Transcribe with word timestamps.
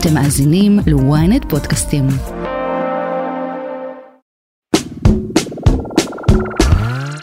אתם 0.00 0.14
מאזינים 0.14 0.78
ל-ynet 0.86 1.48
פודקאסטים. 1.48 2.06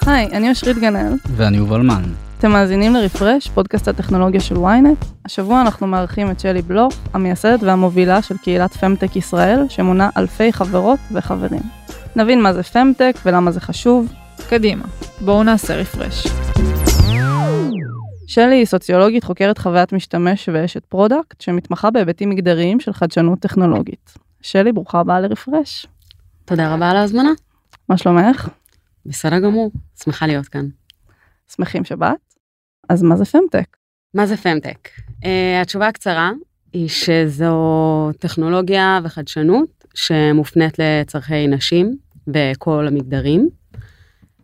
היי, 0.06 0.26
אני 0.26 0.50
אושרית 0.50 0.78
גנאל. 0.78 1.14
ואני 1.36 1.58
יובל 1.58 1.82
מן. 1.82 2.04
אתם 2.40 2.52
מאזינים 2.52 2.94
לרפרש, 2.94 3.48
פודקאסט 3.48 3.88
הטכנולוגיה 3.88 4.42
של 4.42 4.56
ynet. 4.56 5.06
השבוע 5.26 5.62
אנחנו 5.62 5.88
מארחים 5.88 6.32
את 6.32 6.40
שלי 6.40 6.62
בלוך, 6.62 6.94
המייסדת 7.14 7.64
והמובילה 7.64 8.22
של 8.22 8.38
קהילת 8.38 8.74
פמטק 8.74 9.16
ישראל, 9.16 9.66
שמונה 9.70 10.10
אלפי 10.18 10.54
חברות 10.54 11.00
וחברים. 11.12 11.62
נבין 12.16 12.42
מה 12.42 12.54
זה 12.54 12.64
פמטק 12.64 13.16
ולמה 13.26 13.52
זה 13.52 13.62
חשוב. 13.62 14.08
קדימה, 14.50 14.86
בואו 15.22 15.44
נעשה 15.44 15.76
רפרש. 15.76 16.28
שלי 18.28 18.56
היא 18.56 18.66
סוציולוגית 18.66 19.24
חוקרת 19.24 19.58
חוויית 19.58 19.94
משתמש 19.94 20.50
ואשת 20.54 20.86
product, 20.86 21.42
שמתמחה 21.42 21.92
בהיבטים 21.92 22.30
מגדריים 22.30 22.80
של 22.80 22.94
חדשנות 22.94 23.40
טכנולוגית. 23.40 24.14
שלי, 24.42 24.72
ברוכה 24.72 25.00
הבאה 25.00 25.20
לרפרש. 25.20 25.88
תודה 26.46 26.74
רבה 26.74 26.90
על 26.90 26.98
ההזמנה. 26.98 27.32
מה 27.90 27.98
שלומך? 27.98 28.50
בסדר 29.06 29.40
גמור, 29.40 29.72
שמחה 30.04 30.28
להיות 30.28 30.48
כאן. 30.48 30.66
שמחים 31.56 31.84
שבאת. 31.86 32.18
אז 32.90 33.04
מה 33.04 33.16
זה 33.16 33.26
פמטק? 33.26 33.78
מה 34.14 34.26
זה 34.26 34.38
פמטק? 34.38 34.90
Uh, 35.22 35.26
התשובה 35.62 35.88
הקצרה 35.88 36.32
היא 36.74 36.90
שזו 36.90 38.12
טכנולוגיה 38.20 39.00
וחדשנות 39.04 39.86
שמופנית 39.94 40.80
לצורכי 40.80 41.48
נשים 41.48 41.98
בכל 42.28 42.88
המגדרים. 42.88 43.50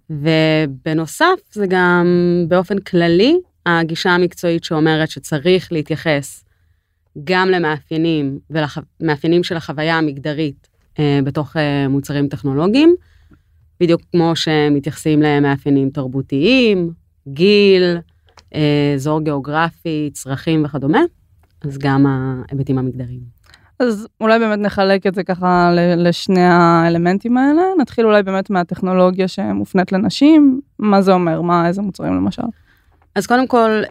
ובנוסף 0.09 1.39
זה 1.51 1.65
גם 1.69 2.05
באופן 2.47 2.79
כללי 2.79 3.39
הגישה 3.65 4.11
המקצועית 4.11 4.63
שאומרת 4.63 5.09
שצריך 5.09 5.71
להתייחס 5.71 6.43
גם 7.23 7.49
למאפיינים 7.49 8.39
ולמאפיינים 8.49 9.43
של 9.43 9.57
החוויה 9.57 9.97
המגדרית 9.97 10.67
אה, 10.99 11.19
בתוך 11.23 11.57
אה, 11.57 11.87
מוצרים 11.87 12.27
טכנולוגיים, 12.27 12.95
בדיוק 13.79 14.01
כמו 14.11 14.35
שמתייחסים 14.35 15.21
למאפיינים 15.21 15.89
תרבותיים, 15.89 16.91
גיל, 17.27 17.97
אה, 18.55 18.93
אזור 18.95 19.21
גיאוגרפי, 19.21 20.09
צרכים 20.13 20.65
וכדומה, 20.65 21.01
אז 21.61 21.77
גם 21.77 22.05
ההיבטים 22.05 22.77
המגדריים. 22.77 23.41
אז 23.79 24.07
אולי 24.21 24.39
באמת 24.39 24.59
נחלק 24.59 25.07
את 25.07 25.15
זה 25.15 25.23
ככה 25.23 25.71
לשני 25.97 26.43
האלמנטים 26.43 27.37
האלה. 27.37 27.61
נתחיל 27.79 28.05
אולי 28.05 28.23
באמת 28.23 28.49
מהטכנולוגיה 28.49 29.27
שמופנית 29.27 29.91
לנשים, 29.91 30.61
מה 30.79 31.01
זה 31.01 31.13
אומר, 31.13 31.41
מה, 31.41 31.67
איזה 31.67 31.81
מוצרים 31.81 32.13
למשל. 32.13 32.41
אז 33.15 33.27
קודם 33.27 33.47
כל, 33.47 33.81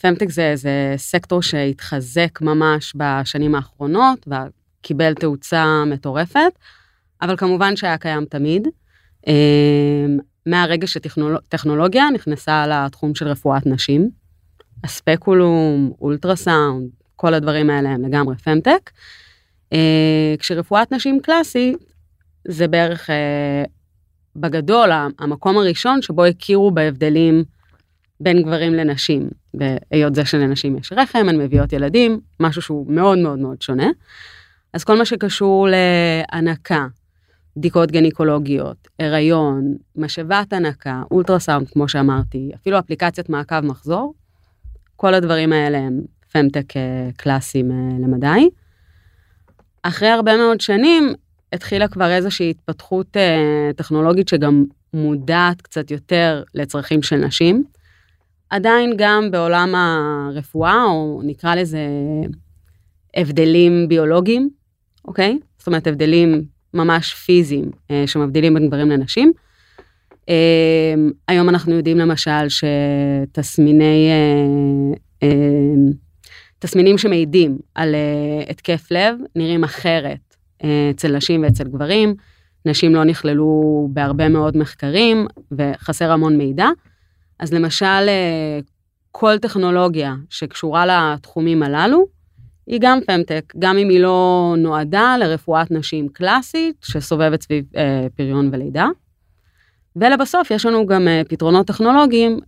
פמטק 0.00 0.30
זה, 0.30 0.52
זה 0.54 0.94
סקטור 0.96 1.42
שהתחזק 1.42 2.40
ממש 2.40 2.92
בשנים 2.96 3.54
האחרונות 3.54 4.28
וקיבל 4.28 5.14
תאוצה 5.14 5.84
מטורפת, 5.86 6.52
אבל 7.22 7.36
כמובן 7.36 7.76
שהיה 7.76 7.98
קיים 7.98 8.24
תמיד. 8.24 8.68
מהרגע 10.46 10.86
שטכנולוגיה 10.86 12.10
נכנסה 12.10 12.66
לתחום 12.66 13.14
של 13.14 13.28
רפואת 13.28 13.66
נשים, 13.66 14.10
הספקולום, 14.84 15.92
אולטרסאונד, 16.00 16.90
כל 17.16 17.34
הדברים 17.34 17.70
האלה 17.70 17.88
הם 17.88 18.02
לגמרי 18.04 18.36
פמטק. 18.36 18.90
כשרפואת 20.38 20.92
נשים 20.92 21.20
קלאסית 21.20 21.76
זה 22.48 22.68
בערך 22.68 23.10
בגדול 24.36 24.90
המקום 25.18 25.58
הראשון 25.58 26.02
שבו 26.02 26.24
הכירו 26.24 26.70
בהבדלים 26.70 27.44
בין 28.22 28.42
גברים 28.42 28.74
לנשים, 28.74 29.28
בהיות 29.54 30.14
זה 30.14 30.24
שלנשים 30.24 30.78
יש 30.78 30.92
רחם, 30.92 31.26
הן 31.28 31.38
מביאות 31.38 31.72
ילדים, 31.72 32.20
משהו 32.40 32.62
שהוא 32.62 32.92
מאוד 32.92 33.18
מאוד 33.18 33.38
מאוד 33.38 33.62
שונה. 33.62 33.90
אז 34.72 34.84
כל 34.84 34.98
מה 34.98 35.04
שקשור 35.04 35.68
להנקה, 35.70 36.86
בדיקות 37.56 37.90
גניקולוגיות, 37.90 38.88
הריון, 38.98 39.76
משאבת 39.96 40.52
הנקה, 40.52 41.02
אולטרסאונד, 41.10 41.68
כמו 41.68 41.88
שאמרתי, 41.88 42.50
אפילו 42.54 42.78
אפליקציית 42.78 43.28
מעקב 43.28 43.60
מחזור, 43.60 44.14
כל 44.96 45.14
הדברים 45.14 45.52
האלה 45.52 45.78
הם 45.78 46.00
פמטק 46.32 46.76
אה, 46.76 47.10
קלאסיים 47.16 47.70
אה, 47.70 47.76
למדי. 47.76 48.48
אחרי 49.82 50.08
הרבה 50.08 50.36
מאוד 50.36 50.60
שנים 50.60 51.14
התחילה 51.52 51.88
כבר 51.88 52.10
איזושהי 52.10 52.50
התפתחות 52.50 53.16
אה, 53.16 53.70
טכנולוגית 53.76 54.28
שגם 54.28 54.64
מודעת 54.94 55.62
קצת 55.62 55.90
יותר 55.90 56.42
לצרכים 56.54 57.02
של 57.02 57.16
נשים. 57.16 57.64
עדיין 58.52 58.92
גם 58.96 59.30
בעולם 59.30 59.74
הרפואה, 59.74 60.84
או 60.84 61.20
נקרא 61.24 61.54
לזה 61.54 61.80
הבדלים 63.16 63.88
ביולוגיים, 63.88 64.50
אוקיי? 65.04 65.38
זאת 65.58 65.66
אומרת, 65.66 65.86
הבדלים 65.86 66.44
ממש 66.74 67.14
פיזיים 67.14 67.70
אה, 67.90 68.04
שמבדילים 68.06 68.54
בין 68.54 68.68
גברים 68.68 68.90
לנשים. 68.90 69.32
אה, 70.28 70.94
היום 71.28 71.48
אנחנו 71.48 71.74
יודעים 71.74 71.98
למשל 71.98 72.48
שתסמיני, 72.48 74.08
אה, 74.10 75.28
אה, 75.28 75.92
תסמינים 76.58 76.98
שמעידים 76.98 77.58
על 77.74 77.94
אה, 77.94 78.50
התקף 78.50 78.86
לב 78.90 79.18
נראים 79.36 79.64
אחרת 79.64 80.36
אה, 80.64 80.90
אצל 80.90 81.16
נשים 81.16 81.42
ואצל 81.42 81.64
גברים. 81.64 82.14
נשים 82.66 82.94
לא 82.94 83.04
נכללו 83.04 83.88
בהרבה 83.92 84.28
מאוד 84.28 84.56
מחקרים 84.56 85.26
וחסר 85.52 86.12
המון 86.12 86.38
מידע. 86.38 86.68
אז 87.42 87.52
למשל, 87.52 88.08
אה, 88.08 88.58
כל 89.10 89.38
טכנולוגיה 89.38 90.14
שקשורה 90.30 90.86
לתחומים 90.86 91.62
הללו, 91.62 92.06
היא 92.66 92.78
גם 92.82 92.98
פמטק, 93.06 93.52
גם 93.58 93.78
אם 93.78 93.88
היא 93.88 94.00
לא 94.00 94.54
נועדה 94.58 95.16
לרפואת 95.20 95.70
נשים 95.70 96.08
קלאסית, 96.08 96.76
שסובבת 96.84 97.42
סביב 97.42 97.64
אה, 97.76 98.06
פריון 98.16 98.48
ולידה. 98.52 98.88
ולבסוף 99.96 100.50
יש 100.50 100.66
לנו 100.66 100.86
גם 100.86 101.08
אה, 101.08 101.22
פתרונות 101.28 101.66
טכנולוגיים 101.66 102.38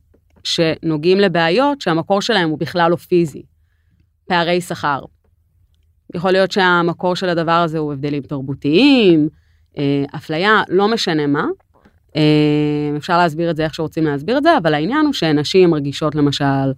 שנוגעים 0.44 1.19
לבעיות 1.19 1.81
שהמקור 1.81 2.22
שלהם 2.22 2.50
הוא 2.50 2.59
בכלל 2.59 2.91
לא 2.91 2.97
פיזי. 2.97 3.43
פערי 4.28 4.60
שכר. 4.60 5.00
יכול 6.15 6.31
להיות 6.31 6.50
שהמקור 6.50 7.16
של 7.16 7.28
הדבר 7.28 7.53
הזה 7.53 7.78
הוא 7.78 7.93
הבדלים 7.93 8.22
תרבותיים, 8.22 9.28
אה, 9.78 10.04
אפליה, 10.16 10.62
לא 10.69 10.88
משנה 10.88 11.27
מה, 11.27 11.47
אפשר 12.97 13.19
להסביר 13.19 13.51
את 13.51 13.57
זה 13.57 13.65
איך 13.65 13.75
שרוצים 13.75 14.05
להסביר 14.05 14.39
את 14.39 14.43
זה, 14.43 14.57
אבל 14.57 14.75
העניין 14.75 15.07
הוא 15.07 15.13
שנשים 15.13 15.71
מרגישות 15.71 16.15
למשל 16.15 16.73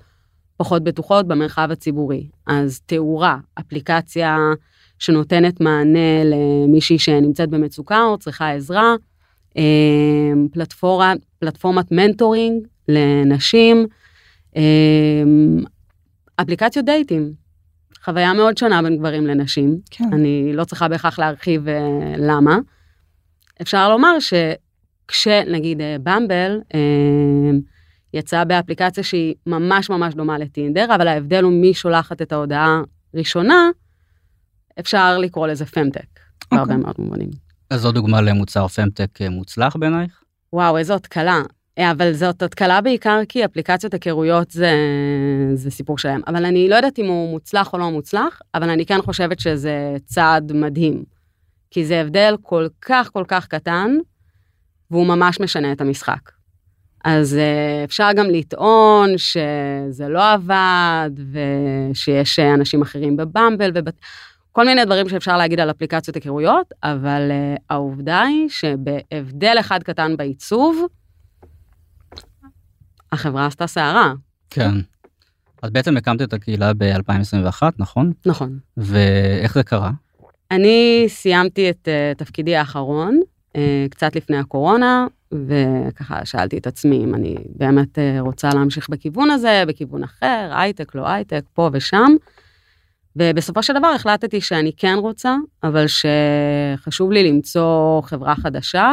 פחות 0.57 0.85
בטוחות 0.85 1.29
במרחב 1.29 1.69
הציבורי. 1.71 2.27
אז 2.47 2.81
תאורה, 2.87 3.39
אפליקציה 3.61 4.39
שנותנת 4.99 5.61
מענה 5.61 6.25
למישהי 6.25 6.99
שנמצאת 6.99 7.51
במצוקה 7.51 8.03
או 8.03 8.19
צריכה 8.19 8.51
עזרה, 8.51 8.95
אה, 9.57 9.63
פלטפורמה, 10.53 11.15
פלטפורמת 11.39 11.93
מנטורינג 11.93 12.67
לנשים, 12.89 13.87
אה, 14.57 14.63
אפליקציות 16.37 16.85
דייטים. 16.85 17.33
חוויה 18.05 18.33
מאוד 18.33 18.59
שונה 18.59 18.83
בין 18.83 18.97
גברים 18.97 19.27
לנשים. 19.27 19.79
כן. 19.91 20.05
אני 20.13 20.53
לא 20.53 20.65
צריכה 20.65 20.89
בהכרח 20.89 21.19
להרחיב 21.19 21.67
למה. 22.19 22.59
אפשר 23.63 23.89
לומר 23.89 24.21
ש... 24.21 24.35
כשנגיד 25.09 25.81
אה, 25.81 25.97
במבל 26.03 26.61
אה, 26.75 26.81
יצאה 28.15 28.44
באפליקציה 28.44 29.05
שהיא 29.05 29.34
ממש 29.47 29.91
ממש 29.91 30.15
דומה 30.15 30.39
לטינדר, 30.39 30.94
אבל 30.94 31.09
ההבדל 31.09 31.43
הוא 31.43 31.53
מי 31.53 31.75
שולחת 31.75 32.22
את 32.22 32.33
ההודעה 32.33 32.81
ראשונה, 33.15 33.71
אפשר 34.81 35.19
לקרוא 35.19 35.47
לזה 35.47 35.67
פמטק, 35.67 36.00
okay. 36.00 36.47
בהרבה 36.50 36.75
אוקיי. 36.75 36.77
מאוד 36.77 36.94
מובנים. 36.99 37.31
אז 37.71 37.81
זו 37.81 37.93
דוגמה 37.93 38.21
למוצר 38.21 38.69
פמטק 38.69 39.22
אה, 39.22 39.31
מוצלח 39.31 39.77
בעינייך? 39.77 40.22
וואו, 40.53 40.78
איזו 40.78 40.94
התקלה. 40.94 41.43
אבל 41.78 42.12
זאת 42.12 42.43
התקלה 42.43 42.81
בעיקר 42.81 43.21
כי 43.28 43.44
אפליקציות 43.44 43.94
היכרויות 43.94 44.50
זה, 44.50 44.73
זה 45.55 45.71
סיפור 45.71 45.99
שלהם. 45.99 46.21
אבל 46.27 46.44
אני 46.44 46.69
לא 46.69 46.75
יודעת 46.75 46.99
אם 46.99 47.06
הוא 47.06 47.31
מוצלח 47.31 47.73
או 47.73 47.78
לא 47.78 47.91
מוצלח, 47.91 48.41
אבל 48.55 48.70
אני 48.70 48.87
כן 48.87 49.03
חושבת 49.03 49.41
שזה 49.41 49.97
צעד 50.05 50.53
מדהים. 50.53 51.05
כי 51.70 51.85
זה 51.85 52.00
הבדל 52.00 52.37
כל 52.43 52.67
כך 52.82 53.11
כל 53.12 53.25
כך 53.29 53.47
קטן, 53.47 53.97
והוא 54.91 55.06
ממש 55.06 55.41
משנה 55.41 55.73
את 55.73 55.81
המשחק. 55.81 56.31
אז 57.06 57.33
uh, 57.33 57.85
אפשר 57.85 58.09
גם 58.17 58.27
לטעון 58.31 59.19
שזה 59.19 60.09
לא 60.09 60.33
עבד, 60.33 61.11
ושיש 61.33 62.38
אנשים 62.38 62.83
אחרים 62.83 63.17
בבמבל, 63.17 63.71
וכל 63.75 64.67
מיני 64.67 64.85
דברים 64.85 65.09
שאפשר 65.09 65.37
להגיד 65.37 65.61
על 65.61 65.71
אפליקציות 65.71 66.15
היכרויות, 66.15 66.75
אבל 66.83 67.31
uh, 67.31 67.61
העובדה 67.71 68.23
היא 68.23 68.49
שבהבדל 68.49 69.56
אחד 69.61 69.83
קטן 69.83 70.17
בעיצוב, 70.17 70.87
החברה 73.12 73.47
עשתה 73.47 73.67
סערה. 73.67 74.12
כן. 74.50 74.71
את 75.65 75.73
בעצם 75.73 75.97
הקמת 75.97 76.23
את 76.23 76.32
הקהילה 76.32 76.73
ב-2021, 76.75 77.62
נכון? 77.79 78.12
נכון. 78.27 78.59
ואיך 78.77 79.55
זה 79.55 79.62
קרה? 79.62 79.91
אני 80.50 81.05
סיימתי 81.09 81.71
את 81.71 81.89
uh, 81.89 82.19
תפקידי 82.19 82.56
האחרון, 82.56 83.15
אה, 83.15 83.36
קצת 83.91 84.17
לפני 84.17 84.37
הקורונה, 84.37 85.06
וככה 85.32 86.25
שאלתי 86.25 86.58
את 86.58 86.67
עצמי 86.67 87.05
אם 87.05 87.14
אני 87.14 87.37
באמת 87.56 87.99
אה, 87.99 88.20
רוצה 88.20 88.49
להמשיך 88.55 88.88
בכיוון 88.88 89.31
הזה, 89.31 89.62
בכיוון 89.67 90.05
אחר, 90.05 90.50
הייטק, 90.53 90.94
לא 90.94 91.08
הייטק, 91.08 91.44
פה 91.55 91.70
ושם. 91.73 92.14
ובסופו 93.17 93.62
של 93.62 93.73
דבר 93.73 93.87
החלטתי 93.87 94.41
שאני 94.41 94.73
כן 94.76 94.94
רוצה, 94.99 95.37
אבל 95.62 95.87
שחשוב 95.87 97.12
לי 97.12 97.32
למצוא 97.32 98.03
חברה 98.03 98.35
חדשה, 98.35 98.93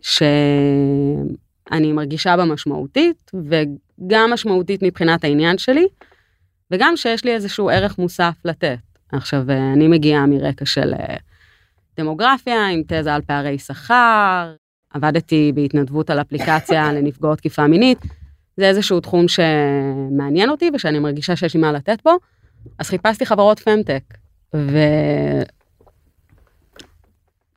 שאני 0.00 1.92
מרגישה 1.92 2.36
בה 2.36 2.44
משמעותית, 2.44 3.30
וגם 3.34 4.30
משמעותית 4.32 4.82
מבחינת 4.82 5.24
העניין 5.24 5.58
שלי, 5.58 5.86
וגם 6.70 6.96
שיש 6.96 7.24
לי 7.24 7.34
איזשהו 7.34 7.70
ערך 7.70 7.98
מוסף 7.98 8.34
לתת. 8.44 8.78
עכשיו, 9.12 9.42
אני 9.74 9.88
מגיעה 9.88 10.26
מרקע 10.26 10.64
של 10.64 10.94
אה, 10.94 11.16
דמוגרפיה, 11.98 12.68
עם 12.68 12.82
תזה 12.86 13.14
על 13.14 13.22
פערי 13.22 13.58
שכר, 13.58 14.54
עבדתי 14.90 15.52
בהתנדבות 15.54 16.10
על 16.10 16.20
אפליקציה 16.20 16.92
לנפגעות 16.94 17.38
תקיפה 17.38 17.66
מינית. 17.66 17.98
זה 18.56 18.68
איזשהו 18.68 19.00
תחום 19.00 19.24
שמעניין 19.28 20.50
אותי 20.50 20.70
ושאני 20.74 20.98
מרגישה 20.98 21.36
שיש 21.36 21.54
לי 21.54 21.60
מה 21.60 21.72
לתת 21.72 21.98
בו, 22.04 22.16
אז 22.78 22.88
חיפשתי 22.88 23.26
חברות 23.26 23.58
פמטק. 23.58 24.02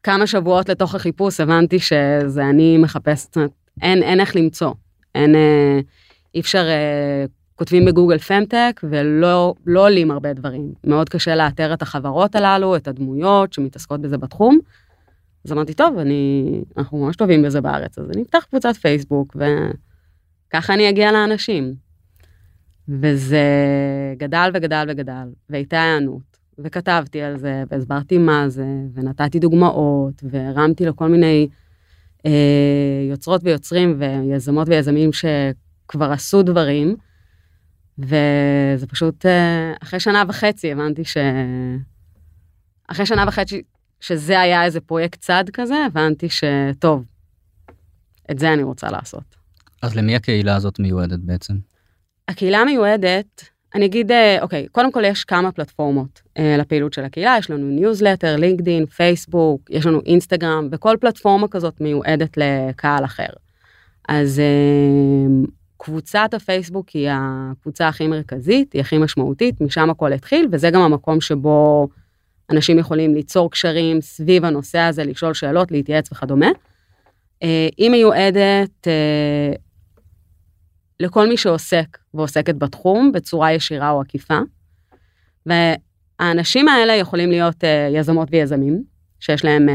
וכמה 0.02 0.28
שבועות 0.28 0.70
לתוך 0.70 0.96
החיפוש 0.96 1.40
הבנתי 1.40 1.80
שזה 1.80 2.46
אני 2.50 2.78
מחפשת, 2.78 3.38
אין, 3.82 4.04
אין 4.04 4.20
איך 4.20 4.36
למצוא. 4.36 4.74
אין, 5.16 5.36
אה, 5.36 5.80
אי 6.36 6.40
אפשר, 6.40 6.66
אה, 6.68 7.26
כותבים 7.62 7.86
בגוגל 7.86 8.18
פמטק 8.18 8.82
ולא 8.84 9.54
לא 9.66 9.86
עולים 9.86 10.12
הרבה 10.12 10.34
דברים. 10.34 10.74
מאוד 10.84 11.10
קשה 11.10 11.36
לאתר 11.36 11.74
את 11.74 11.82
החברות 11.82 12.36
הללו, 12.36 12.76
את 12.76 12.88
הדמויות 12.88 13.54
שמתעסקות 13.54 14.02
בזה 14.02 14.18
בתחום. 14.18 14.60
אז 15.46 15.52
אמרתי, 15.52 15.74
טוב, 15.74 15.98
אני, 15.98 16.44
אנחנו 16.78 17.06
ממש 17.06 17.16
טובים 17.16 17.42
בזה 17.42 17.62
בארץ, 17.62 18.00
אז 18.00 18.06
אני 18.16 18.22
אפתח 18.22 18.46
קבוצת 18.50 18.76
פייסבוק 18.76 19.36
וככה 20.50 20.74
אני 20.74 20.90
אגיע 20.90 21.12
לאנשים. 21.12 21.74
וזה 22.90 23.46
גדל 24.18 24.52
וגדל 24.54 24.86
וגדל, 24.90 25.28
והייתה 25.50 25.84
היענות, 25.84 26.38
וכתבתי 26.60 27.22
על 27.22 27.38
זה, 27.38 27.64
והסברתי 27.72 28.18
מה 28.18 28.50
זה, 28.50 28.66
ונתתי 28.94 29.40
דוגמאות, 29.40 30.24
והרמתי 30.24 30.86
לכל 30.86 31.08
מיני 31.08 31.48
אה, 32.26 32.32
יוצרות 33.10 33.42
ויוצרים 33.44 34.00
ויזמות 34.00 34.70
ויזמים 34.70 35.10
שכבר 35.14 36.12
עשו 36.12 36.44
דברים, 36.44 36.96
וזה 38.00 38.88
פשוט, 38.88 39.26
אה, 39.26 39.74
אחרי 39.84 40.00
שנה 40.00 40.24
וחצי 40.28 40.72
הבנתי 40.72 41.06
ש... 41.06 41.18
אחרי 42.88 43.06
שנה 43.06 43.26
וחצי 43.28 43.62
שזה 44.00 44.40
היה 44.40 44.66
איזה 44.66 44.82
פרויקט 44.82 45.20
צד 45.20 45.44
כזה, 45.54 45.76
הבנתי 45.86 46.28
שטוב, 46.30 47.04
את 48.32 48.40
זה 48.40 48.54
אני 48.54 48.64
רוצה 48.64 48.92
לעשות. 48.92 49.36
אז 49.82 49.96
למי 49.96 50.16
הקהילה 50.16 50.56
הזאת 50.56 50.80
מיועדת 50.80 51.20
בעצם? 51.20 51.54
הקהילה 52.28 52.66
מיועדת, 52.66 53.44
אני 53.76 53.86
אגיד, 53.86 54.12
אה, 54.12 54.38
אוקיי, 54.42 54.68
קודם 54.72 54.92
כל 54.92 55.04
יש 55.06 55.24
כמה 55.24 55.52
פלטפורמות 55.52 56.22
אה, 56.38 56.56
לפעילות 56.58 56.94
של 56.94 57.04
הקהילה, 57.04 57.36
יש 57.40 57.50
לנו 57.50 57.66
ניוזלטר, 57.66 58.36
לינקדין, 58.36 58.86
פייסבוק, 58.86 59.62
יש 59.70 59.86
לנו 59.86 60.02
אינסטגרם, 60.06 60.68
וכל 60.72 60.98
פלטפורמה 61.02 61.48
כזאת 61.48 61.82
מיועדת 61.82 62.38
לקהל 62.38 63.06
אחר. 63.06 63.30
אז 64.10 64.40
אה, 64.40 65.50
קבוצת 65.84 66.34
הפייסבוק 66.34 66.90
היא 66.90 67.10
הקבוצה 67.12 67.88
הכי 67.88 68.08
מרכזית, 68.08 68.74
היא 68.74 68.82
הכי 68.82 68.98
משמעותית, 68.98 69.62
משם 69.62 69.90
הכל 69.90 70.14
התחיל, 70.14 70.48
וזה 70.52 70.70
גם 70.70 70.82
המקום 70.82 71.22
שבו 71.22 71.88
אנשים 72.50 72.80
יכולים 72.80 73.14
ליצור 73.16 73.52
קשרים 73.52 74.02
סביב 74.02 74.46
הנושא 74.46 74.80
הזה, 74.80 75.04
לשאול 75.04 75.34
שאלות, 75.34 75.72
להתייעץ 75.72 76.12
וכדומה. 76.12 76.50
אה, 77.44 77.68
היא 77.78 77.90
מיועדת 77.90 78.88
אה, 78.88 79.54
לכל 81.00 81.28
מי 81.28 81.38
שעוסק 81.38 81.98
ועוסקת 82.14 82.56
בתחום 82.56 83.12
בצורה 83.12 83.54
ישירה 83.54 83.90
או 83.90 84.02
עקיפה. 84.02 84.40
והאנשים 85.46 86.68
האלה 86.68 86.94
יכולים 86.94 87.32
להיות 87.32 87.64
אה, 87.64 87.90
יזמות 87.94 88.28
ויזמים, 88.32 88.84
שיש 89.20 89.46
להם 89.46 89.70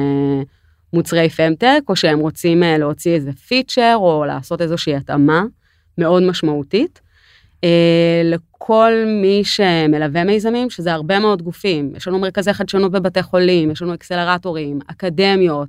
מוצרי 0.93 1.29
פמטק, 1.29 1.81
או 1.89 1.97
שהם 1.97 2.19
רוצים 2.19 2.63
להוציא 2.63 3.15
איזה 3.15 3.33
פיצ'ר, 3.33 3.97
או 3.97 4.25
לעשות 4.25 4.61
איזושהי 4.61 4.97
התאמה 4.97 5.45
מאוד 5.99 6.23
משמעותית. 6.23 7.01
אה, 7.65 8.23
לכל 8.25 8.93
מי 9.07 9.43
שמלווה 9.45 10.25
מיזמים, 10.25 10.71
שזה 10.71 10.93
הרבה 10.93 11.19
מאוד 11.19 11.43
גופים. 11.43 11.93
יש 11.97 12.09
לנו 12.09 12.19
מרכזי 12.19 12.53
חדשנות 12.53 12.93
בבתי 12.93 13.23
חולים, 13.23 13.71
יש 13.71 13.83
לנו 13.83 13.95
אקסלרטורים, 13.95 14.79
אקדמיות, 14.87 15.69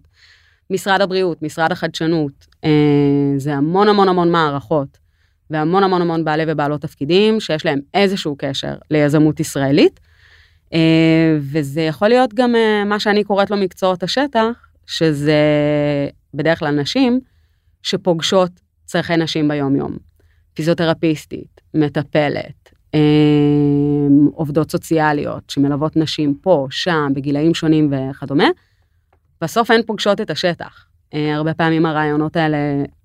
משרד 0.70 1.02
הבריאות, 1.02 1.42
משרד 1.42 1.72
החדשנות. 1.72 2.48
אה, 2.64 2.70
זה 3.38 3.54
המון 3.54 3.90
המון 3.90 4.10
המון 4.10 4.32
מערכות, 4.32 4.98
והמון 5.50 5.84
המון 5.84 6.02
המון 6.02 6.24
בעלי 6.24 6.44
ובעלות 6.48 6.82
תפקידים, 6.82 7.40
שיש 7.40 7.66
להם 7.66 7.80
איזשהו 7.94 8.36
קשר 8.38 8.74
ליזמות 8.92 9.40
ישראלית. 9.40 10.00
אה, 10.74 11.38
וזה 11.40 11.82
יכול 11.82 12.08
להיות 12.08 12.34
גם 12.34 12.56
מה 12.86 13.00
שאני 13.00 13.24
קוראת 13.24 13.52
לו 13.52 13.58
מקצועות 13.58 14.04
השטח, 14.04 14.68
שזה 14.88 15.42
בדרך 16.34 16.60
כלל 16.60 16.76
נשים 16.76 17.20
שפוגשות 17.84 18.52
צרכי 18.86 19.18
נשים 19.18 19.48
ביום-יום. 19.48 19.98
פיזיותרפיסטית, 20.58 21.62
מטפלת, 21.74 22.74
אמ, 22.94 24.28
עובדות 24.34 24.72
סוציאליות 24.72 25.50
שמלוות 25.50 25.96
נשים 25.96 26.36
פה, 26.42 26.68
שם, 26.70 27.12
בגילאים 27.16 27.54
שונים 27.54 27.94
וכדומה, 27.94 28.48
בסוף 29.42 29.72
הן 29.72 29.82
פוגשות 29.86 30.22
את 30.22 30.30
השטח. 30.30 30.86
אה, 31.14 31.36
הרבה 31.36 31.54
פעמים 31.54 31.86
הרעיונות 31.86 32.36
האלה 32.36 32.58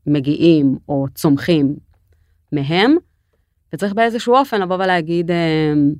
מגיעים 0.06 0.78
או 0.88 1.06
צומחים 1.14 1.76
מהם, 2.52 2.96
וצריך 3.72 3.92
באיזשהו 3.92 4.34
אופן 4.34 4.60
לבוא 4.60 4.76
ולהגיד, 4.76 5.30
אמ, 5.30 5.92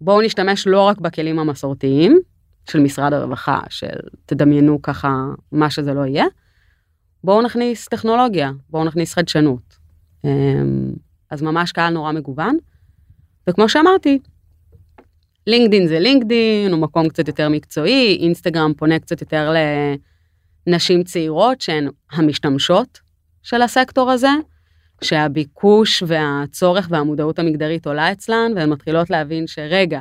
בואו 0.00 0.22
נשתמש 0.22 0.66
לא 0.66 0.82
רק 0.82 1.00
בכלים 1.00 1.38
המסורתיים 1.38 2.20
של 2.70 2.80
משרד 2.80 3.12
הרווחה, 3.12 3.60
של 3.68 3.98
תדמיינו 4.26 4.82
ככה 4.82 5.24
מה 5.52 5.70
שזה 5.70 5.94
לא 5.94 6.06
יהיה, 6.06 6.26
בואו 7.24 7.42
נכניס 7.42 7.88
טכנולוגיה, 7.88 8.50
בואו 8.70 8.84
נכניס 8.84 9.14
חדשנות. 9.14 9.71
אמ, 10.24 10.92
אז 11.30 11.42
ממש 11.42 11.72
קהל 11.72 11.94
נורא 11.94 12.12
מגוון. 12.12 12.56
וכמו 13.48 13.68
שאמרתי, 13.68 14.18
לינקדין 15.46 15.86
זה 15.86 15.98
לינקדין, 15.98 16.72
הוא 16.72 16.80
מקום 16.80 17.08
קצת 17.08 17.28
יותר 17.28 17.48
מקצועי, 17.48 18.18
אינסטגרם 18.20 18.72
פונה 18.76 18.98
קצת 18.98 19.20
יותר 19.20 19.54
לנשים 20.66 21.04
צעירות 21.04 21.60
שהן 21.60 21.88
המשתמשות 22.12 23.00
של 23.42 23.62
הסקטור 23.62 24.10
הזה, 24.10 24.30
שהביקוש 25.02 26.02
והצורך 26.06 26.88
והמודעות 26.90 27.38
המגדרית 27.38 27.86
עולה 27.86 28.12
אצלן, 28.12 28.52
והן 28.56 28.70
מתחילות 28.70 29.10
להבין 29.10 29.46
שרגע, 29.46 30.00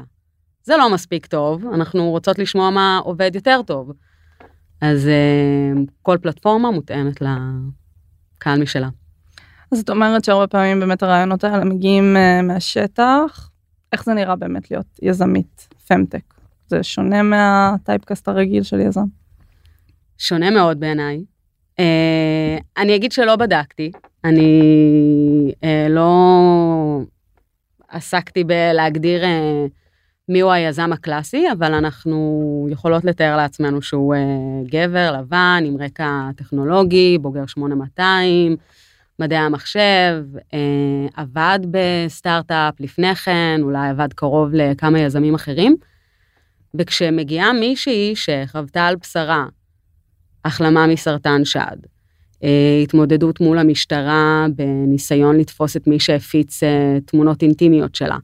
זה 0.63 0.77
לא 0.77 0.93
מספיק 0.93 1.25
טוב, 1.25 1.65
אנחנו 1.73 2.09
רוצות 2.09 2.39
לשמוע 2.39 2.69
מה 2.69 2.99
עובד 3.03 3.31
יותר 3.35 3.61
טוב. 3.67 3.91
אז 4.81 5.05
uh, 5.07 5.91
כל 6.01 6.17
פלטפורמה 6.21 6.71
מותאמת 6.71 7.21
לקהל 7.21 8.61
משלה. 8.61 8.89
אז 9.71 9.79
את 9.79 9.89
אומרת 9.89 10.25
שהרבה 10.25 10.47
פעמים 10.47 10.79
באמת 10.79 11.03
הרעיונות 11.03 11.43
האלה 11.43 11.65
מגיעים 11.65 12.15
uh, 12.15 12.45
מהשטח. 12.45 13.49
איך 13.93 14.05
זה 14.05 14.13
נראה 14.13 14.35
באמת 14.35 14.71
להיות 14.71 14.99
יזמית 15.01 15.67
פמטק? 15.87 16.33
זה 16.67 16.83
שונה 16.83 17.23
מהטייפקאסט 17.23 18.27
הרגיל 18.27 18.63
של 18.63 18.79
יזם? 18.79 19.05
שונה 20.17 20.51
מאוד 20.51 20.79
בעיניי. 20.79 21.23
Uh, 21.79 22.63
אני 22.77 22.95
אגיד 22.95 23.11
שלא 23.11 23.35
בדקתי, 23.35 23.91
אני 24.23 24.61
uh, 25.53 25.89
לא 25.89 26.11
עסקתי 27.87 28.43
בלהגדיר 28.43 29.23
uh, 29.23 29.27
מיהו 30.29 30.51
היזם 30.51 30.93
הקלאסי, 30.93 31.51
אבל 31.51 31.73
אנחנו 31.73 32.67
יכולות 32.71 33.05
לתאר 33.05 33.37
לעצמנו 33.37 33.81
שהוא 33.81 34.15
uh, 34.15 34.71
גבר 34.71 35.15
לבן 35.19 35.63
עם 35.65 35.77
רקע 35.81 36.29
טכנולוגי, 36.35 37.17
בוגר 37.17 37.45
8200, 37.45 38.57
מדעי 39.19 39.39
המחשב, 39.39 40.23
אה, 40.53 40.59
עבד 41.15 41.59
בסטארט-אפ 41.71 42.79
לפני 42.79 43.15
כן, 43.15 43.59
אולי 43.63 43.89
עבד 43.89 44.13
קרוב 44.13 44.49
לכמה 44.53 44.99
יזמים 44.99 45.35
אחרים. 45.35 45.75
וכשמגיעה 46.73 47.53
מישהי 47.53 48.13
שחוותה 48.15 48.87
על 48.87 48.95
בשרה 48.95 49.45
החלמה 50.45 50.87
מסרטן 50.87 51.45
שד, 51.45 51.77
אה, 52.43 52.79
התמודדות 52.83 53.41
מול 53.41 53.57
המשטרה 53.57 54.45
בניסיון 54.55 55.37
לתפוס 55.37 55.77
את 55.77 55.87
מי 55.87 55.99
שהפיץ 55.99 56.63
אה, 56.63 56.97
תמונות 57.05 57.41
אינטימיות 57.41 57.95
שלה, 57.95 58.17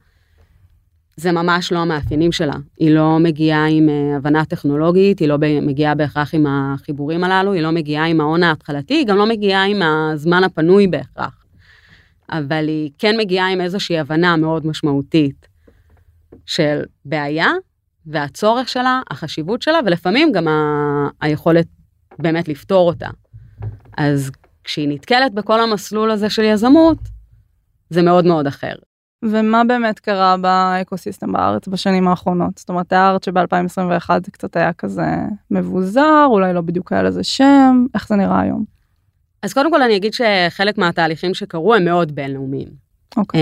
זה 1.20 1.32
ממש 1.32 1.72
לא 1.72 1.80
המאפיינים 1.80 2.32
שלה. 2.32 2.54
היא 2.78 2.96
לא 2.96 3.18
מגיעה 3.20 3.66
עם 3.66 3.90
אה, 3.90 4.16
הבנה 4.18 4.46
טכנולוגית, 4.46 5.20
היא 5.20 5.28
לא 5.28 5.38
מגיעה 5.62 5.96
בהכרח 5.96 6.34
עם 6.34 6.46
החיבורים 6.48 7.24
הללו, 7.24 7.54
היא 7.54 7.62
לא 7.62 7.72
מגיעה 7.72 8.06
עם 8.06 8.22
ההון 8.22 8.44
ההתחלתי, 8.44 8.94
היא 8.94 9.06
גם 9.06 9.18
לא 9.18 9.26
מגיעה 9.26 9.66
עם 9.66 9.82
הזמן 9.82 10.44
הפנוי 10.44 10.88
בהכרח. 10.88 11.46
אבל 12.30 12.68
היא 12.68 12.92
כן 12.98 13.18
מגיעה 13.18 13.52
עם 13.52 13.62
איזושהי 13.62 14.00
הבנה 14.00 14.36
מאוד 14.36 14.66
משמעותית 14.66 15.48
של 16.46 16.82
בעיה 17.06 17.52
והצורך 18.06 18.70
שלה, 18.70 19.02
החשיבות 19.10 19.62
שלה, 19.62 19.80
ולפעמים 19.86 20.32
גם 20.32 20.48
ה... 20.48 21.08
היכולת 21.22 21.68
באמת 22.20 22.48
לפתור 22.48 22.88
אותה. 22.88 23.10
אז 23.98 24.32
כשהיא 24.64 24.90
נתקלת 24.90 25.34
בכל 25.34 25.62
המסלול 25.62 26.12
הזה 26.12 26.30
של 26.30 26.44
יזמות, 26.44 26.98
זה 27.90 28.02
מאוד 28.02 28.26
מאוד 28.26 28.48
אחר. 28.48 28.74
ומה 29.24 29.64
באמת 29.64 30.00
קרה 30.00 30.38
באקוסיסטם 30.38 31.32
בארץ 31.32 31.68
בשנים 31.68 32.08
האחרונות? 32.08 32.58
זאת 32.58 32.70
אומרת, 32.70 32.90
תיארת 32.90 33.24
שב-2021 33.24 34.10
זה 34.26 34.32
קצת 34.32 34.56
היה 34.56 34.74
כזה 34.74 35.06
מבוזר, 35.52 36.26
אולי 36.26 36.54
לא 36.54 36.62
בדיוק 36.62 36.92
היה 36.92 37.04
לזה 37.04 37.24
שם, 37.24 37.86
איך 37.94 38.08
זה 38.08 38.16
נראה 38.16 38.40
היום? 38.42 38.66
אז 39.44 39.54
קודם 39.54 39.72
כל 39.72 39.82
אני 39.82 39.96
אגיד 39.96 40.14
שחלק 40.14 40.78
מהתהליכים 40.78 41.34
שקרו 41.34 41.74
הם 41.74 41.86
מאוד 41.86 42.16
בינלאומיים. 42.16 42.88
אוקיי. 43.18 43.42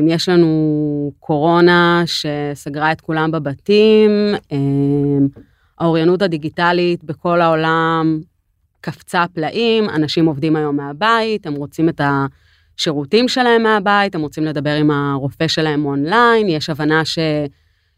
אמ, 0.00 0.08
יש 0.08 0.28
לנו 0.28 1.12
קורונה 1.20 2.02
שסגרה 2.06 2.92
את 2.92 3.00
כולם 3.00 3.30
בבתים, 3.30 4.10
אמ, 4.52 5.28
האוריינות 5.78 6.22
הדיגיטלית 6.22 7.04
בכל 7.04 7.40
העולם 7.40 8.20
קפצה 8.80 9.24
פלאים, 9.32 9.90
אנשים 9.90 10.26
עובדים 10.26 10.56
היום 10.56 10.76
מהבית, 10.76 11.46
הם 11.46 11.54
רוצים 11.54 11.88
את 11.88 12.00
השירותים 12.78 13.28
שלהם 13.28 13.62
מהבית, 13.62 14.14
הם 14.14 14.20
רוצים 14.20 14.44
לדבר 14.44 14.74
עם 14.74 14.90
הרופא 14.90 15.48
שלהם 15.48 15.84
אונליין, 15.84 16.48
יש 16.48 16.70
הבנה 16.70 17.04
ש... 17.04 17.18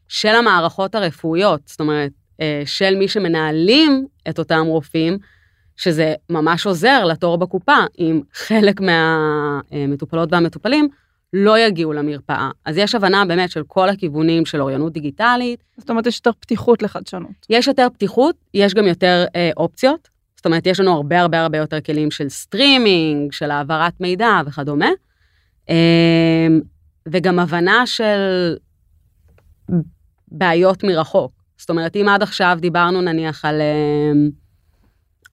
של 0.09 0.29
המערכות 0.29 0.95
הרפואיות, 0.95 1.61
זאת 1.67 1.81
אומרת, 1.81 2.11
אה, 2.41 2.63
של 2.67 2.97
מי 2.97 3.09
שמנהלים 3.09 4.07
את 4.29 4.39
אותם 4.39 4.65
רופאים, 4.67 5.19
שזה 5.77 6.15
ממש 6.31 6.67
עוזר 6.67 7.05
לתור 7.05 7.39
בקופה, 7.39 7.77
אם 7.99 8.21
חלק 8.35 8.81
מהמטופלות 8.81 10.33
והמטופלים 10.33 10.89
לא 11.33 11.59
יגיעו 11.59 11.93
למרפאה. 11.93 12.51
אז 12.65 12.79
יש 12.79 12.95
הבנה 12.95 13.25
באמת 13.25 13.51
של 13.51 13.63
כל 13.67 13.89
הכיוונים 13.89 14.47
של 14.47 14.61
אוריינות 14.61 14.93
דיגיטלית. 14.93 15.65
זאת 15.77 15.91
אומרת, 15.91 16.07
יש 16.07 16.17
יותר 16.17 16.31
פתיחות 16.41 16.83
לחדשנות. 16.83 17.47
יש 17.51 17.67
יותר 17.67 17.87
פתיחות, 17.95 18.37
יש 18.55 18.75
גם 18.75 18.87
יותר 18.87 19.25
אה, 19.37 19.51
אופציות. 19.57 20.09
זאת 20.39 20.47
אומרת, 20.47 20.67
יש 20.67 20.81
לנו 20.81 20.93
הרבה 20.93 21.21
הרבה 21.21 21.41
הרבה 21.41 21.59
יותר 21.59 21.81
כלים 21.81 22.11
של 22.11 22.29
סטרימינג, 22.29 23.33
של 23.33 23.51
העברת 23.51 24.01
מידע 24.01 24.41
וכדומה. 24.47 24.89
אה, 25.71 26.47
וגם 27.09 27.39
הבנה 27.39 27.87
של 27.87 28.57
בעיות 30.29 30.85
מרחוק. 30.85 31.33
זאת 31.57 31.71
אומרת, 31.71 31.97
אם 31.97 32.09
עד 32.09 32.23
עכשיו 32.23 32.59
דיברנו 32.61 33.01
נניח 33.01 33.45
על... 33.45 33.61
אה, 33.61 34.13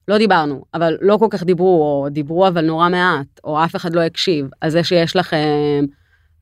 לא 0.08 0.18
דיברנו, 0.18 0.64
אבל 0.74 0.96
לא 1.00 1.16
כל 1.16 1.26
כך 1.30 1.42
דיברו, 1.42 1.82
או 1.82 2.08
דיברו 2.10 2.48
אבל 2.48 2.64
נורא 2.66 2.88
מעט, 2.88 3.40
או 3.44 3.64
אף 3.64 3.76
אחד 3.76 3.94
לא 3.94 4.00
הקשיב, 4.00 4.48
על 4.60 4.70
זה 4.70 4.84
שיש 4.84 5.16
לכם 5.16 5.84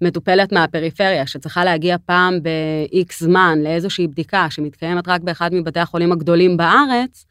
מטופלת 0.00 0.52
מהפריפריה 0.52 1.26
שצריכה 1.26 1.64
להגיע 1.64 1.96
פעם 2.06 2.42
ב-X 2.42 3.14
זמן 3.18 3.58
לאיזושהי 3.62 4.06
בדיקה 4.06 4.46
שמתקיימת 4.50 5.08
רק 5.08 5.20
באחד 5.20 5.54
מבתי 5.54 5.80
החולים 5.80 6.12
הגדולים 6.12 6.56
בארץ, 6.56 7.26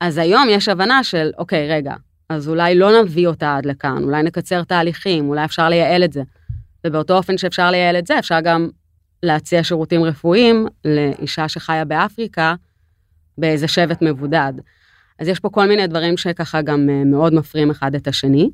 אז 0.00 0.18
היום 0.18 0.48
יש 0.50 0.68
הבנה 0.68 1.04
של, 1.04 1.30
אוקיי, 1.38 1.68
רגע, 1.68 1.94
אז 2.28 2.48
אולי 2.48 2.74
לא 2.74 3.02
נביא 3.02 3.26
אותה 3.26 3.56
עד 3.56 3.66
לכאן, 3.66 4.02
אולי 4.02 4.22
נקצר 4.22 4.64
תהליכים, 4.64 5.28
אולי 5.28 5.44
אפשר 5.44 5.68
לייעל 5.68 6.04
את 6.04 6.12
זה. 6.12 6.22
ובאותו 6.86 7.16
אופן 7.16 7.38
שאפשר 7.38 7.70
לייעל 7.70 7.98
את 7.98 8.06
זה, 8.06 8.18
אפשר 8.18 8.40
גם 8.40 8.68
להציע 9.22 9.64
שירותים 9.64 10.02
רפואיים 10.02 10.66
לאישה 10.84 11.48
שחיה 11.48 11.84
באפריקה 11.84 12.54
באיזה 13.38 13.68
שבט 13.68 14.02
מבודד. 14.02 14.52
אז 15.18 15.28
יש 15.28 15.40
פה 15.40 15.48
כל 15.48 15.68
מיני 15.68 15.86
דברים 15.86 16.16
שככה 16.16 16.62
גם 16.62 16.88
אה, 16.90 17.04
מאוד 17.04 17.34
מפרים 17.34 17.70
אחד 17.70 17.94
את 17.94 18.08
השני. 18.08 18.50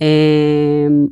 אמ, 0.00 1.06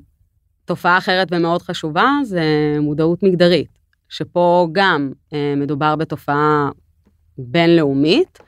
תופעה 0.64 0.98
אחרת 0.98 1.28
ומאוד 1.30 1.62
חשובה 1.62 2.10
זה 2.24 2.42
מודעות 2.80 3.22
מגדרית, 3.22 3.78
שפה 4.08 4.68
גם 4.72 5.12
אה, 5.32 5.54
מדובר 5.56 5.96
בתופעה 5.96 6.70
בינלאומית. 7.38 8.38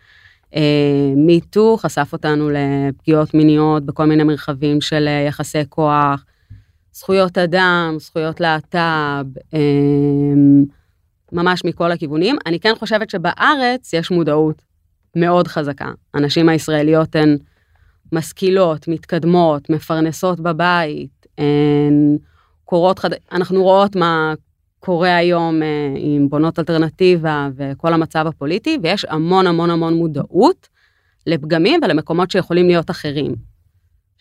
מיטו 1.17 1.73
אה, 1.73 1.79
חשף 1.79 2.09
אותנו 2.13 2.51
לפגיעות 2.51 3.35
מיניות 3.35 3.87
בכל 3.87 4.05
מיני 4.05 4.23
מרחבים 4.23 4.81
של 4.81 5.09
יחסי 5.29 5.63
כוח, 5.69 6.25
זכויות 6.95 7.39
אדם, 7.39 7.97
זכויות 7.99 8.41
להט"ב, 8.41 9.27
אמ, 9.53 10.65
ממש 11.33 11.65
מכל 11.65 11.93
הכיוונים. 11.93 12.37
אני 12.47 12.61
כן 12.61 12.73
חושבת 12.79 13.11
שבארץ 13.11 13.93
יש 13.93 14.11
מודעות 14.11 14.63
מאוד 15.17 15.49
חזקה. 15.49 15.91
הנשים 16.15 16.49
הישראליות 16.49 17.17
הן 17.17 17.37
משכילות, 18.13 18.89
מתקדמות, 18.89 19.71
מפרנסות 19.71 20.41
בבית, 20.41 21.27
הן 21.39 22.19
קורות 22.65 22.99
חד... 22.99 23.11
אנחנו 23.33 23.63
רואות 23.63 23.97
מה 23.97 24.35
קורה 24.85 25.17
היום 25.17 25.63
אה, 25.63 25.93
עם 25.97 26.29
בונות 26.29 26.59
אלטרנטיבה 26.59 27.49
וכל 27.57 27.93
המצב 27.93 28.27
הפוליטי, 28.27 28.79
ויש 28.83 29.05
המון 29.09 29.47
המון 29.47 29.71
המון 29.71 29.95
מודעות 29.95 30.69
לפגמים 31.27 31.81
ולמקומות 31.85 32.31
שיכולים 32.31 32.67
להיות 32.67 32.91
אחרים. 32.91 33.35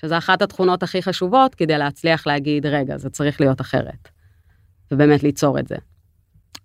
שזה 0.01 0.17
אחת 0.17 0.41
התכונות 0.41 0.84
הכי 0.84 1.01
חשובות 1.01 1.55
כדי 1.55 1.77
להצליח 1.77 2.27
להגיד, 2.27 2.65
רגע, 2.65 2.98
זה 2.98 3.10
צריך 3.10 3.41
להיות 3.41 3.62
אחרת. 3.62 4.10
ובאמת 4.91 5.24
ליצור 5.24 5.60
את 5.60 5.67
זה. 5.67 5.75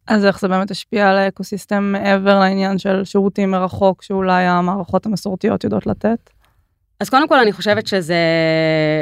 אז 0.06 0.24
איך 0.24 0.40
זה 0.40 0.48
באמת 0.48 0.70
השפיע 0.70 1.10
על 1.10 1.16
האקוסיסטם 1.16 1.92
מעבר 1.92 2.38
לעניין 2.38 2.78
של 2.78 3.04
שירותים 3.04 3.50
מרחוק 3.50 4.02
שאולי 4.02 4.44
המערכות 4.44 5.06
המסורתיות 5.06 5.64
יודעות 5.64 5.86
לתת? 5.86 6.30
אז 7.00 7.10
קודם 7.10 7.28
כל 7.28 7.38
אני 7.38 7.52
חושבת 7.52 7.86
שזה, 7.86 8.22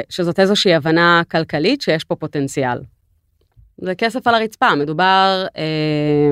שזאת 0.09 0.39
איזושהי 0.39 0.75
הבנה 0.75 1.21
כלכלית 1.31 1.81
שיש 1.81 2.03
פה 2.03 2.15
פוטנציאל. 2.15 2.77
זה 3.81 3.95
כסף 3.95 4.27
על 4.27 4.35
הרצפה, 4.35 4.75
מדובר, 4.75 5.45
אה, 5.57 6.31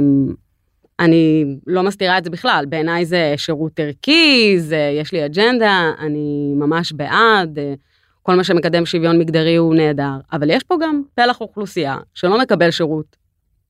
אני 0.99 1.45
לא 1.67 1.83
מסתירה 1.83 2.17
את 2.17 2.23
זה 2.23 2.29
בכלל, 2.29 2.65
בעיניי 2.69 3.05
זה 3.05 3.33
שירות 3.37 3.79
ערכי, 3.79 4.55
זה, 4.59 4.91
יש 5.01 5.11
לי 5.11 5.25
אג'נדה, 5.25 5.91
אני 5.99 6.53
ממש 6.55 6.91
בעד, 6.91 7.59
אה, 7.59 7.73
כל 8.21 8.35
מה 8.35 8.43
שמקדם 8.43 8.85
שוויון 8.85 9.19
מגדרי 9.19 9.55
הוא 9.55 9.75
נהדר, 9.75 10.17
אבל 10.33 10.49
יש 10.49 10.63
פה 10.63 10.75
גם 10.81 11.01
פלח 11.15 11.41
אוכלוסייה 11.41 11.97
שלא 12.13 12.39
מקבל 12.39 12.71
שירות 12.71 13.15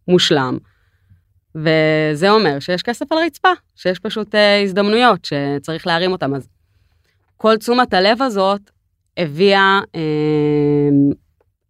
מושלם. 0.08 0.58
וזה 1.56 2.30
אומר 2.30 2.60
שיש 2.60 2.84
כסף 2.84 3.12
על 3.12 3.18
רצפה, 3.26 3.52
שיש 3.76 4.00
פשוט 4.00 4.36
אה, 4.36 4.62
הזדמנויות 4.62 5.26
שצריך 5.26 5.88
להרים 5.88 6.12
אותם. 6.12 6.36
אז 6.36 6.48
כל 7.38 7.58
תשומת 7.58 7.94
הלב 7.94 8.22
הזאת 8.22 8.62
הביאה, 9.18 9.80
אה, 9.96 10.02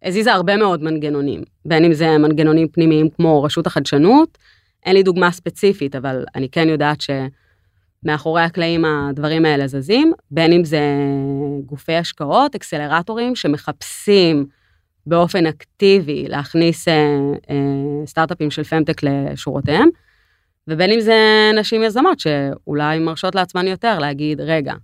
הזיזה 0.06 0.32
הרבה 0.32 0.56
מאוד 0.56 0.82
מנגנונים, 0.82 1.42
בין 1.64 1.84
אם 1.84 1.92
זה 1.92 2.18
מנגנונים 2.18 2.68
פנימיים 2.68 3.10
כמו 3.10 3.42
רשות 3.42 3.66
החדשנות, 3.66 4.38
אין 4.86 4.94
לי 4.94 5.02
דוגמה 5.02 5.30
ספציפית, 5.30 5.96
אבל 5.96 6.24
אני 6.34 6.48
כן 6.48 6.68
יודעת 6.68 6.98
שמאחורי 7.00 8.42
הקלעים 8.42 8.84
הדברים 8.84 9.44
האלה 9.44 9.66
זזים, 9.66 10.12
בין 10.30 10.52
אם 10.52 10.64
זה 10.64 10.80
גופי 11.66 11.94
השקעות, 11.94 12.54
אקסלרטורים 12.54 13.36
שמחפשים 13.36 14.46
באופן 15.06 15.46
אקטיבי 15.46 16.24
להכניס 16.28 16.88
אה, 16.88 16.94
אה, 17.50 18.06
סטארט-אפים 18.06 18.50
של 18.50 18.64
פמטק 18.64 19.02
לשורותיהם, 19.02 19.88
ובין 20.68 20.90
אם 20.90 21.00
זה 21.00 21.50
נשים 21.60 21.82
יזמות 21.82 22.20
שאולי 22.20 22.98
מרשות 22.98 23.34
לעצמן 23.34 23.66
יותר 23.66 23.98
להגיד, 23.98 24.40
רגע, 24.40 24.74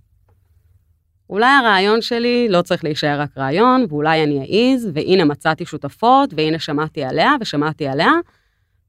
אולי 1.33 1.51
הרעיון 1.51 2.01
שלי 2.01 2.47
לא 2.49 2.61
צריך 2.61 2.83
להישאר 2.83 3.21
רק 3.21 3.37
רעיון, 3.37 3.85
ואולי 3.89 4.23
אני 4.23 4.39
אעז, 4.39 4.89
והנה 4.93 5.25
מצאתי 5.25 5.65
שותפות, 5.65 6.33
והנה 6.37 6.59
שמעתי 6.59 7.03
עליה 7.03 7.31
ושמעתי 7.41 7.87
עליה, 7.87 8.11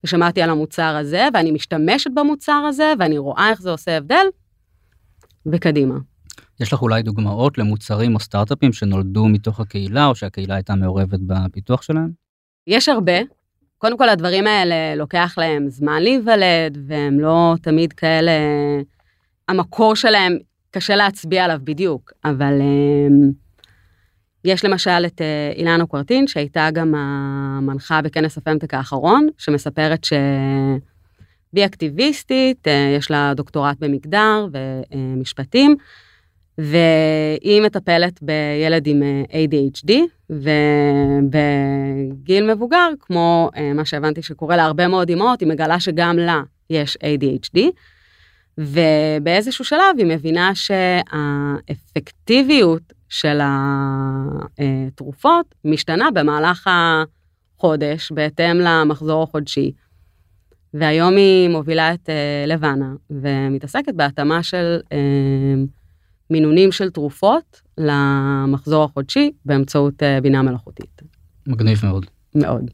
ושמעתי 0.05 0.43
על 0.43 0.51
המוצר 0.51 0.97
הזה, 0.97 1.29
ואני 1.35 1.51
משתמשת 1.51 2.11
במוצר 2.15 2.65
הזה, 2.69 2.93
ואני 2.99 3.19
רואה 3.19 3.51
איך 3.51 3.63
זה 3.63 3.71
עושה 3.71 3.97
הבדל, 3.97 4.27
וקדימה. 5.47 5.95
יש 6.61 6.73
לך 6.73 6.83
אולי 6.83 7.03
דוגמאות 7.03 7.59
למוצרים 7.59 8.15
או 8.15 8.21
סטארט-אפים 8.21 8.73
שנולדו 8.73 9.29
מתוך 9.29 9.61
הקהילה, 9.61 10.07
או 10.07 10.15
שהקהילה 10.15 10.55
הייתה 10.55 10.75
מעורבת 10.75 11.21
בפיתוח 11.21 11.83
שלהם? 11.83 12.11
יש 12.67 12.89
הרבה. 12.89 13.19
קודם 13.79 13.99
כל, 13.99 14.09
הדברים 14.09 14.47
האלה 14.47 14.95
לוקח 14.95 15.35
להם 15.39 15.69
זמן 15.69 16.03
להיוולד, 16.03 16.79
והם 16.87 17.21
לא 17.21 17.55
תמיד 17.63 17.93
כאלה... 17.93 18.33
המקור 19.49 19.97
שלהם, 19.97 20.39
קשה 20.75 20.97
להצביע 20.97 21.45
עליו 21.45 21.59
בדיוק, 21.65 22.13
אבל 22.25 22.61
um, 22.61 23.33
יש 24.45 24.65
למשל 24.65 25.07
את 25.07 25.21
uh, 25.21 25.59
אילנה 25.59 25.87
קורטין, 25.87 26.27
שהייתה 26.27 26.69
גם 26.73 26.95
המנחה 26.95 28.03
בכנס 28.03 28.39
הפמטק 28.39 28.75
האחרון, 28.75 29.29
שמספרת 29.39 30.05
ש... 30.05 30.13
והיא 31.53 31.67
אקטיביסטית, 31.67 32.67
uh, 32.67 32.71
יש 32.99 33.11
לה 33.11 33.33
דוקטורט 33.37 33.77
במגדר 33.81 34.47
ומשפטים, 34.93 35.77
uh, 35.79 35.83
והיא 36.59 37.63
מטפלת 37.63 38.23
בילד 38.23 38.87
עם 38.87 39.03
אה, 39.03 39.23
ADHD, 39.31 39.93
ובגיל 41.31 42.55
מבוגר, 42.55 42.89
כמו 43.01 43.51
אה, 43.57 43.73
מה 43.73 43.85
שהבנתי 43.85 44.23
שקורה 44.23 44.57
להרבה 44.57 44.89
מאוד 44.89 45.11
אמהות, 45.11 45.41
היא 45.41 45.49
מגלה 45.49 45.81
שגם 45.81 46.19
לה 46.19 46.43
יש 46.71 46.97
ADHD, 46.97 47.59
ובאיזשהו 48.59 49.65
שלב 49.65 49.97
היא 49.99 50.07
מבינה 50.07 50.51
שהאפקטיביות 51.65 52.93
של 53.09 53.41
התרופות 54.59 55.55
משתנה 55.65 56.11
במהלך 56.11 56.71
החודש, 57.57 58.13
בהתאם 58.13 58.57
למחזור 58.57 59.23
החודשי. 59.23 59.73
והיום 60.75 61.17
היא 61.17 61.49
מובילה 61.49 61.95
את 61.95 62.11
אה, 62.11 62.45
לבנה, 62.47 62.95
ומתעסקת 63.11 63.95
בהתאמה 63.95 64.43
של 64.43 64.81
מינונים 66.31 66.73
של 66.73 66.91
תרופות 66.91 67.61
למחזור 67.79 68.85
החודשי 68.85 69.31
באמצעות 69.45 70.03
אה, 70.03 70.21
בינה 70.21 70.43
מלאכותית. 70.43 71.03
מגניב 71.47 71.81
מאוד. 71.85 72.07
מאוד. 72.35 72.71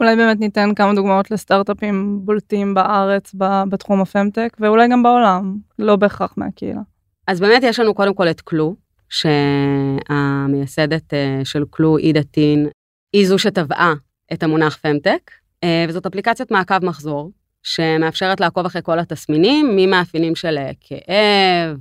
אולי 0.00 0.16
באמת 0.16 0.40
ניתן 0.40 0.74
כמה 0.74 0.94
דוגמאות 0.94 1.30
לסטארט-אפים 1.30 2.20
בולטים 2.24 2.74
בארץ 2.74 3.34
בתחום 3.68 4.00
הפמטק, 4.00 4.56
ואולי 4.60 4.88
גם 4.88 5.02
בעולם, 5.02 5.56
לא 5.78 5.96
בהכרח 5.96 6.34
מהקהילה. 6.36 6.80
אז 7.26 7.40
באמת 7.40 7.62
יש 7.62 7.80
לנו 7.80 7.94
קודם 7.94 8.14
כל 8.14 8.30
את 8.30 8.40
קלו, 8.40 8.76
שהמייסדת 9.08 11.14
אה, 11.14 11.40
של 11.44 11.64
קלו, 11.70 11.96
עידה 11.96 12.22
טין, 12.22 12.68
היא 13.12 13.26
זו 13.26 13.38
שטבעה 13.38 13.94
את 14.32 14.42
המונח 14.42 14.76
פמטק, 14.76 15.30
אה, 15.64 15.84
וזאת 15.88 16.06
אפליקציית 16.06 16.50
מעקב 16.50 16.84
מחזור, 16.84 17.30
שמאפשרת 17.62 18.40
לעקוב 18.40 18.66
אחרי 18.66 18.82
כל 18.84 18.98
התסמינים, 18.98 19.76
ממאפיינים 19.76 20.34
של 20.34 20.58
אה, 20.58 20.70
כאב, 20.80 21.78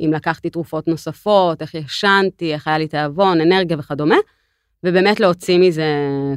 אם 0.00 0.12
לקחתי 0.14 0.50
תרופות 0.50 0.88
נוספות, 0.88 1.62
איך 1.62 1.74
ישנתי, 1.74 2.54
איך 2.54 2.68
היה 2.68 2.78
לי 2.78 2.88
תיאבון, 2.88 3.40
אנרגיה 3.40 3.76
וכדומה, 3.78 4.16
ובאמת 4.84 5.20
להוציא 5.20 5.58
מזה 5.58 5.84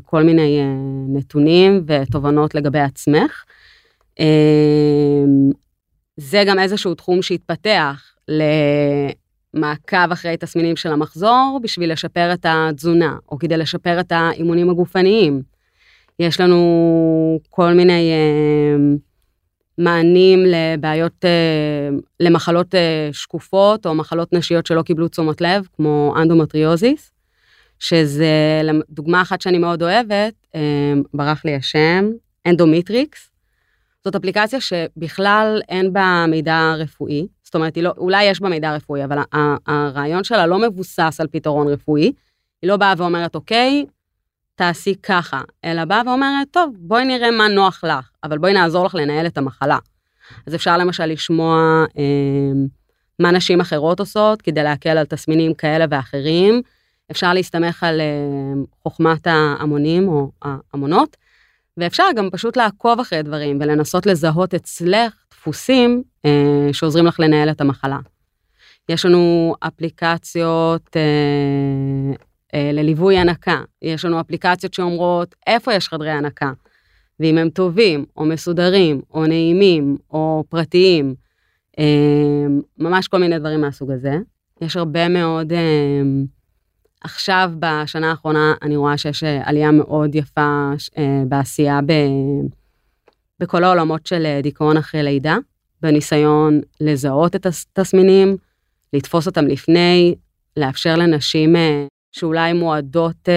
כל 0.06 0.24
מיני 0.24 0.62
נתונים 1.08 1.86
ותובנות 1.88 2.56
לגבי 2.56 2.80
עצמך. 2.80 3.44
זה 6.18 6.44
גם 6.48 6.60
איזשהו 6.60 6.96
תחום 6.96 7.22
שהתפתח 7.22 8.16
למעקב 9.54 10.12
אחרי 10.12 10.38
תסמינים 10.38 10.76
של 10.76 10.92
המחזור 10.92 11.60
בשביל 11.64 11.92
לשפר 11.92 12.34
את 12.34 12.46
התזונה, 12.50 13.18
או 13.32 13.40
כדי 13.40 13.58
לשפר 13.58 14.00
את 14.00 14.12
האימונים 14.12 14.70
הגופניים. 14.70 15.42
יש 16.20 16.40
לנו 16.40 17.40
כל 17.50 17.74
מיני 17.74 18.12
אה, 18.12 18.96
מענים 19.78 20.40
לבעיות, 20.46 21.26
אה, 21.26 21.90
למחלות 22.20 22.76
אה, 22.76 23.10
שקופות, 23.12 23.86
או 23.86 23.96
מחלות 23.96 24.34
נשיות 24.34 24.66
שלא 24.66 24.82
קיבלו 24.82 25.08
תשומת 25.08 25.42
לב, 25.42 25.68
כמו 25.76 26.14
אנדומטריוזיס, 26.18 27.12
שזה 27.80 28.62
דוגמה 28.90 29.22
אחת 29.22 29.42
שאני 29.42 29.58
מאוד 29.58 29.84
אוהבת, 29.84 30.34
אה, 30.56 30.94
ברח 31.14 31.46
לי 31.46 31.56
השם, 31.56 32.10
אנדומיטריקס. 32.46 33.30
זאת 34.04 34.16
אפליקציה 34.16 34.62
שבכלל 34.62 35.62
אין 35.70 35.94
בה 35.94 36.26
מידע 36.28 36.74
רפואי, 36.78 37.28
זאת 37.44 37.56
אומרת, 37.56 37.78
לא, 37.78 37.94
אולי 37.98 38.24
יש 38.24 38.42
בה 38.42 38.50
מידע 38.50 38.76
רפואי, 38.76 39.04
אבל 39.04 39.18
הרעיון 39.68 40.24
שלה 40.24 40.48
לא 40.48 40.60
מבוסס 40.60 41.18
על 41.20 41.28
פתרון 41.32 41.68
רפואי. 41.68 42.12
היא 42.62 42.70
לא 42.70 42.78
באה 42.78 42.94
ואומרת, 42.98 43.36
אוקיי, 43.36 43.86
תעשי 44.56 44.96
ככה, 45.04 45.42
אלא 45.66 45.86
באה 45.86 46.02
ואומרת, 46.06 46.48
טוב, 46.52 46.76
בואי 46.80 47.06
נראה 47.06 47.32
מה 47.32 47.48
נוח 47.48 47.84
לך, 47.84 48.10
אבל 48.24 48.38
בואי 48.38 48.54
נעזור 48.54 48.86
לך 48.86 48.96
לנהל 48.96 49.26
את 49.26 49.38
המחלה. 49.38 49.78
אז 50.48 50.56
אפשר 50.56 50.78
למשל 50.78 51.06
לשמוע 51.06 51.86
אה, 51.98 52.04
מה 53.20 53.32
נשים 53.32 53.62
אחרות 53.62 54.00
עושות 54.00 54.42
כדי 54.42 54.64
להקל 54.64 54.98
על 54.98 55.06
תסמינים 55.06 55.54
כאלה 55.54 55.86
ואחרים. 55.90 56.62
אפשר 57.14 57.34
להסתמך 57.34 57.84
על 57.84 58.02
אה, 58.02 58.06
חוכמת 58.84 59.28
ההמונים 59.28 60.08
או 60.08 60.32
ההמונות, 60.42 61.18
ואפשר 61.78 62.04
גם 62.16 62.30
פשוט 62.32 62.58
לעקוב 62.58 63.00
אחרי 63.00 63.24
דברים 63.24 63.58
ולנסות 63.62 64.06
לזהות 64.06 64.54
אצלך 64.54 65.14
דפוסים 65.32 66.04
אה, 66.26 66.70
שעוזרים 66.72 67.06
לך 67.06 67.20
לנהל 67.20 67.50
את 67.50 67.62
המחלה. 67.62 68.00
יש 68.90 69.06
לנו 69.06 69.56
אפליקציות 69.60 70.98
אה, 70.98 71.02
אה, 72.54 72.72
לליווי 72.74 73.18
הנקה, 73.18 73.62
יש 73.82 74.06
לנו 74.06 74.20
אפליקציות 74.20 74.74
שאומרות 74.74 75.36
איפה 75.48 75.74
יש 75.74 75.88
חדרי 75.88 76.12
הנקה, 76.12 76.52
ואם 77.20 77.38
הם 77.38 77.50
טובים, 77.50 78.06
או 78.18 78.26
מסודרים, 78.26 79.02
או 79.14 79.26
נעימים, 79.26 79.98
או 80.12 80.44
פרטיים, 80.50 81.16
אה, 81.80 82.46
ממש 82.78 83.08
כל 83.08 83.18
מיני 83.18 83.40
דברים 83.40 83.62
מהסוג 83.62 83.92
הזה. 83.92 84.18
יש 84.62 84.78
הרבה 84.78 85.08
מאוד... 85.08 85.54
אה, 85.54 86.02
עכשיו, 87.04 87.52
בשנה 87.60 88.10
האחרונה, 88.10 88.54
אני 88.62 88.76
רואה 88.76 88.98
שיש 88.98 89.24
אה, 89.24 89.42
עלייה 89.46 89.72
מאוד 89.72 90.16
יפה 90.16 90.72
אה, 90.98 91.24
בעשייה 91.28 91.80
ב... 91.86 91.94
בכל 93.40 93.64
העולמות 93.64 94.06
של 94.06 94.26
אה, 94.26 94.40
דיכאון 94.44 94.78
אחרי 94.78 95.04
לידה, 95.04 95.38
בניסיון 95.82 96.62
לזהות 96.82 97.36
את 97.36 97.46
התסמינים, 97.46 98.38
לתפוס 98.94 99.28
אותם 99.28 99.48
לפני, 99.48 100.16
לאפשר 100.58 100.96
לנשים 100.96 101.56
שאולי 102.12 102.54
מועדות 102.54 103.30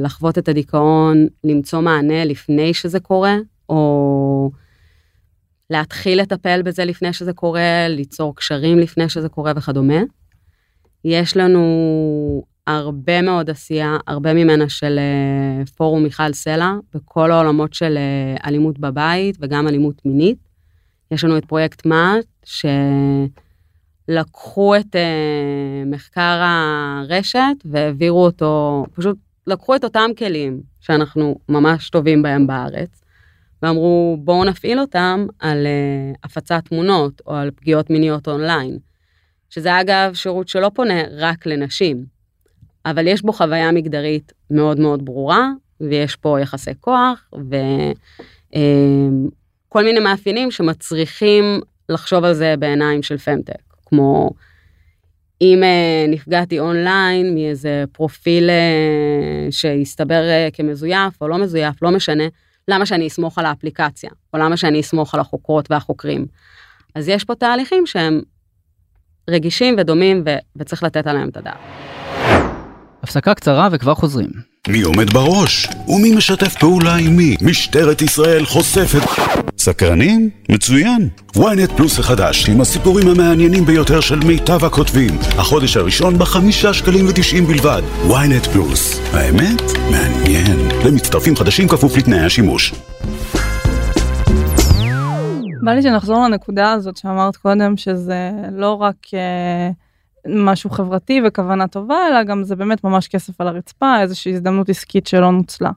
לחוות 0.00 0.38
את 0.38 0.48
הדיכאון, 0.48 1.26
למצוא 1.44 1.80
מענה 1.80 2.24
לפני 2.24 2.74
שזה 2.74 3.00
קורה, 3.00 3.36
או 3.68 4.50
להתחיל 5.70 6.20
לטפל 6.20 6.62
בזה 6.62 6.84
לפני 6.84 7.12
שזה 7.12 7.32
קורה, 7.32 7.88
ליצור 7.88 8.36
קשרים 8.36 8.78
לפני 8.78 9.08
שזה 9.08 9.28
קורה 9.28 9.52
וכדומה. 9.56 10.02
יש 11.04 11.36
לנו 11.36 11.62
הרבה 12.66 13.22
מאוד 13.22 13.50
עשייה, 13.50 13.96
הרבה 14.06 14.34
ממנה 14.34 14.68
של 14.68 14.98
אה, 14.98 15.66
פורום 15.66 16.02
מיכל 16.02 16.32
סלע, 16.32 16.72
בכל 16.94 17.30
העולמות 17.30 17.74
של 17.74 17.96
אה, 17.96 18.36
אלימות 18.48 18.78
בבית 18.78 19.36
וגם 19.40 19.68
אלימות 19.68 20.06
מינית. 20.06 20.38
יש 21.10 21.24
לנו 21.24 21.38
את 21.38 21.44
פרויקט 21.44 21.86
מה"ט, 21.86 22.48
שלקחו 24.08 24.76
את 24.76 24.96
אה, 24.96 25.82
מחקר 25.86 26.42
הרשת 26.42 27.56
והעבירו 27.64 28.24
אותו, 28.24 28.84
פשוט 28.94 29.16
לקחו 29.46 29.76
את 29.76 29.84
אותם 29.84 30.10
כלים 30.18 30.60
שאנחנו 30.80 31.36
ממש 31.48 31.90
טובים 31.90 32.22
בהם 32.22 32.46
בארץ, 32.46 33.00
ואמרו 33.62 34.16
בואו 34.20 34.44
נפעיל 34.44 34.80
אותם 34.80 35.26
על 35.38 35.66
הפצת 36.24 36.64
תמונות 36.64 37.22
או 37.26 37.34
על 37.34 37.50
פגיעות 37.50 37.90
מיניות 37.90 38.28
אונליין. 38.28 38.78
שזה 39.50 39.80
אגב 39.80 40.14
שירות 40.14 40.48
שלא 40.48 40.70
פונה 40.74 41.02
רק 41.10 41.46
לנשים, 41.46 42.13
אבל 42.86 43.06
יש 43.06 43.22
בו 43.22 43.32
חוויה 43.32 43.72
מגדרית 43.72 44.32
מאוד 44.50 44.80
מאוד 44.80 45.04
ברורה, 45.04 45.48
ויש 45.80 46.16
פה 46.16 46.40
יחסי 46.40 46.70
כוח, 46.80 47.30
וכל 47.32 47.50
אמ, 48.54 49.84
מיני 49.84 50.00
מאפיינים 50.00 50.50
שמצריכים 50.50 51.60
לחשוב 51.88 52.24
על 52.24 52.34
זה 52.34 52.54
בעיניים 52.58 53.02
של 53.02 53.18
פמטק, 53.18 53.62
כמו 53.86 54.30
אם 55.40 55.62
אה, 55.62 56.04
נפגעתי 56.08 56.58
אונליין 56.58 57.34
מאיזה 57.34 57.84
פרופיל 57.92 58.50
אה, 58.50 59.46
שהסתבר 59.50 60.28
אה, 60.28 60.48
כמזויף 60.52 61.22
או 61.22 61.28
לא 61.28 61.38
מזויף, 61.38 61.82
לא 61.82 61.90
משנה, 61.90 62.24
למה 62.68 62.86
שאני 62.86 63.06
אסמוך 63.06 63.38
על 63.38 63.46
האפליקציה, 63.46 64.10
או 64.34 64.38
למה 64.38 64.56
שאני 64.56 64.80
אסמוך 64.80 65.14
על 65.14 65.20
החוקרות 65.20 65.70
והחוקרים. 65.70 66.26
אז 66.94 67.08
יש 67.08 67.24
פה 67.24 67.34
תהליכים 67.34 67.86
שהם 67.86 68.20
רגישים 69.30 69.74
ודומים 69.78 70.22
ו- 70.26 70.38
וצריך 70.56 70.82
לתת 70.82 71.06
עליהם 71.06 71.28
את 71.28 71.36
הדעת. 71.36 71.93
הפסקה 73.04 73.34
קצרה 73.34 73.68
וכבר 73.72 73.94
חוזרים. 73.94 74.30
מי 74.68 74.82
עומד 74.82 75.12
בראש? 75.12 75.68
ומי 75.88 76.14
משתף 76.14 76.54
פעולה 76.58 76.94
עם 76.94 77.16
מי? 77.16 77.36
משטרת 77.42 78.02
ישראל 78.02 78.46
חושפת... 78.46 79.08
סקרנים? 79.58 80.30
מצוין. 80.48 81.08
ynet 81.36 81.76
פלוס 81.76 81.98
החדש, 81.98 82.48
עם 82.48 82.60
הסיפורים 82.60 83.08
המעניינים 83.08 83.64
ביותר 83.64 84.00
של 84.00 84.18
מיטב 84.18 84.64
הכותבים. 84.64 85.18
החודש 85.38 85.76
הראשון 85.76 86.18
בחמישה 86.18 86.74
שקלים 86.74 87.08
ותשעים 87.08 87.46
בלבד. 87.46 87.82
ynet 88.08 88.48
פלוס. 88.52 89.00
האמת? 89.12 89.62
מעניין. 89.90 90.68
למצטרפים 90.86 91.36
חדשים 91.36 91.68
כפוף 91.68 91.96
לתנאי 91.96 92.20
השימוש. 92.20 92.74
בא 95.64 95.72
לי 95.72 95.82
שנחזור 95.82 96.24
לנקודה 96.24 96.72
הזאת 96.72 96.96
שאמרת 96.96 97.36
קודם, 97.36 97.76
שזה 97.76 98.30
לא 98.52 98.72
רק... 98.72 98.96
Uh... 99.06 99.83
משהו 100.28 100.70
חברתי 100.70 101.20
וכוונה 101.26 101.68
טובה, 101.68 102.08
אלא 102.10 102.22
גם 102.22 102.44
זה 102.44 102.56
באמת 102.56 102.84
ממש 102.84 103.08
כסף 103.08 103.40
על 103.40 103.48
הרצפה, 103.48 104.00
איזושהי 104.00 104.32
הזדמנות 104.32 104.68
עסקית 104.68 105.06
שלא 105.06 105.32
נוצלה. 105.32 105.70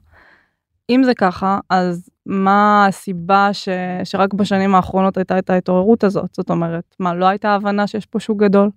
אם 0.90 1.02
זה 1.04 1.14
ככה, 1.14 1.58
אז 1.70 2.08
מה 2.26 2.86
הסיבה 2.86 3.48
ש... 3.52 3.68
שרק 4.04 4.34
בשנים 4.34 4.74
האחרונות 4.74 5.16
הייתה 5.16 5.38
את 5.38 5.50
ההתעוררות 5.50 6.04
הזאת? 6.04 6.34
זאת 6.34 6.50
אומרת, 6.50 6.94
מה, 6.98 7.14
לא 7.14 7.26
הייתה 7.26 7.54
הבנה 7.54 7.86
שיש 7.86 8.06
פה 8.06 8.20
שוק 8.20 8.40
גדול? 8.40 8.70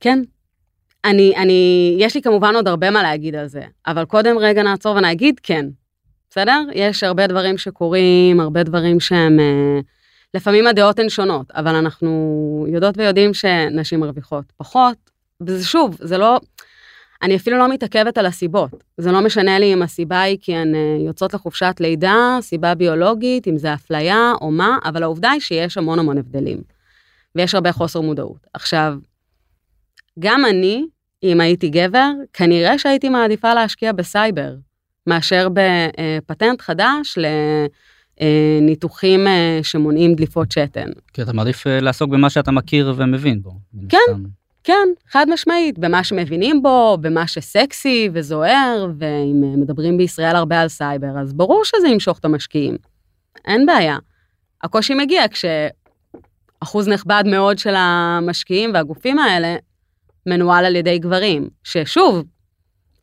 כן. 0.00 0.18
אני, 1.04 1.32
אני, 1.36 1.96
יש 1.98 2.14
לי 2.14 2.22
כמובן 2.22 2.54
עוד 2.54 2.68
הרבה 2.68 2.90
מה 2.90 3.02
להגיד 3.02 3.34
על 3.34 3.46
זה, 3.46 3.62
אבל 3.86 4.04
קודם 4.04 4.38
רגע 4.38 4.62
נעצור 4.62 4.96
ונגיד 4.96 5.40
כן. 5.42 5.66
בסדר? 6.30 6.64
יש 6.74 7.02
הרבה 7.02 7.26
דברים 7.26 7.58
שקורים, 7.58 8.40
הרבה 8.40 8.62
דברים 8.62 9.00
שהם... 9.00 9.40
אה, 9.40 9.80
לפעמים 10.34 10.66
הדעות 10.66 10.98
הן 10.98 11.08
שונות, 11.08 11.50
אבל 11.50 11.74
אנחנו 11.74 12.66
יודעות 12.68 12.98
ויודעים 12.98 13.34
שנשים 13.34 14.00
מרוויחות 14.00 14.44
פחות, 14.56 14.96
וזה 15.40 15.64
שוב, 15.64 15.96
זה 16.00 16.18
לא, 16.18 16.40
אני 17.22 17.36
אפילו 17.36 17.58
לא 17.58 17.68
מתעכבת 17.68 18.18
על 18.18 18.26
הסיבות. 18.26 18.84
זה 18.96 19.12
לא 19.12 19.20
משנה 19.20 19.58
לי 19.58 19.72
אם 19.72 19.82
הסיבה 19.82 20.20
היא 20.20 20.38
כי 20.40 20.54
הן 20.54 20.74
אה, 20.74 20.96
יוצאות 21.06 21.34
לחופשת 21.34 21.76
לידה, 21.80 22.38
סיבה 22.40 22.74
ביולוגית, 22.74 23.48
אם 23.48 23.58
זה 23.58 23.74
אפליה 23.74 24.32
או 24.40 24.50
מה, 24.50 24.78
אבל 24.84 25.02
העובדה 25.02 25.30
היא 25.30 25.40
שיש 25.40 25.78
המון 25.78 25.98
המון 25.98 26.18
הבדלים. 26.18 26.58
ויש 27.34 27.54
הרבה 27.54 27.72
חוסר 27.72 28.00
מודעות. 28.00 28.46
עכשיו, 28.54 28.94
גם 30.18 30.44
אני, 30.44 30.84
אם 31.22 31.40
הייתי 31.40 31.68
גבר, 31.68 32.10
כנראה 32.32 32.78
שהייתי 32.78 33.08
מעדיפה 33.08 33.54
להשקיע 33.54 33.92
בסייבר, 33.92 34.54
מאשר 35.06 35.48
בפטנט 35.52 36.60
חדש 36.60 37.18
ל... 37.18 37.26
אה, 38.20 38.58
ניתוחים 38.62 39.26
אה, 39.26 39.60
שמונעים 39.62 40.14
דליפות 40.14 40.52
שתן. 40.52 40.90
כי 41.12 41.22
אתה 41.22 41.32
מעדיף 41.32 41.66
אה, 41.66 41.80
לעסוק 41.80 42.10
במה 42.10 42.30
שאתה 42.30 42.50
מכיר 42.50 42.94
ומבין 42.96 43.42
בו. 43.42 43.52
כן, 43.88 43.98
כן, 44.64 44.88
חד 45.10 45.26
משמעית, 45.32 45.78
במה 45.78 46.04
שמבינים 46.04 46.62
בו, 46.62 46.98
במה 47.00 47.26
שסקסי 47.26 48.10
וזוהר, 48.12 48.86
ואם 48.98 49.60
מדברים 49.60 49.96
בישראל 49.96 50.36
הרבה 50.36 50.60
על 50.60 50.68
סייבר, 50.68 51.18
אז 51.20 51.32
ברור 51.32 51.64
שזה 51.64 51.88
ימשוך 51.88 52.18
את 52.18 52.24
המשקיעים. 52.24 52.76
אין 53.46 53.66
בעיה. 53.66 53.96
הקושי 54.62 54.94
מגיע 54.94 55.24
כשאחוז 55.30 56.88
נכבד 56.88 57.24
מאוד 57.26 57.58
של 57.58 57.74
המשקיעים 57.76 58.70
והגופים 58.74 59.18
האלה 59.18 59.56
מנוהל 60.26 60.64
על 60.64 60.76
ידי 60.76 60.98
גברים, 60.98 61.48
ששוב, 61.64 62.24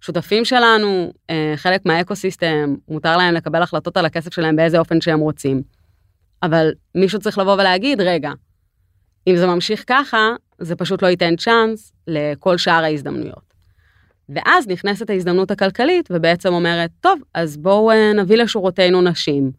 שותפים 0.06 0.46
שלנו, 0.46 1.14
אה, 1.30 1.54
חלק 1.56 1.86
מהאקוסיסטם, 1.86 2.76
מותר 2.88 3.18
להם 3.18 3.34
לקבל 3.34 3.62
החלטות 3.62 3.98
על 3.98 4.06
הכסף 4.06 4.34
שלהם 4.34 4.56
באיזה 4.56 4.80
אופן 4.80 5.02
שהם 5.02 5.20
רוצים. 5.20 5.62
אבל 6.44 6.72
מישהו 6.96 7.20
צריך 7.20 7.38
לבוא 7.38 7.54
ולהגיד, 7.54 8.02
רגע, 8.02 8.32
אם 9.28 9.36
זה 9.38 9.48
ממשיך 9.48 9.84
ככה, 9.88 10.30
זה 10.60 10.76
פשוט 10.76 11.02
לא 11.02 11.08
ייתן 11.08 11.36
צ'אנס 11.36 11.94
לכל 12.08 12.58
שאר 12.58 12.84
ההזדמנויות. 12.84 13.54
ואז 14.30 14.68
נכנסת 14.68 15.10
ההזדמנות 15.10 15.52
הכלכלית 15.52 16.10
ובעצם 16.12 16.54
אומרת, 16.54 16.90
טוב, 17.02 17.20
אז 17.34 17.58
בואו 17.58 17.92
אה, 17.92 18.14
נביא 18.14 18.38
לשורותינו 18.38 19.02
נשים, 19.02 19.52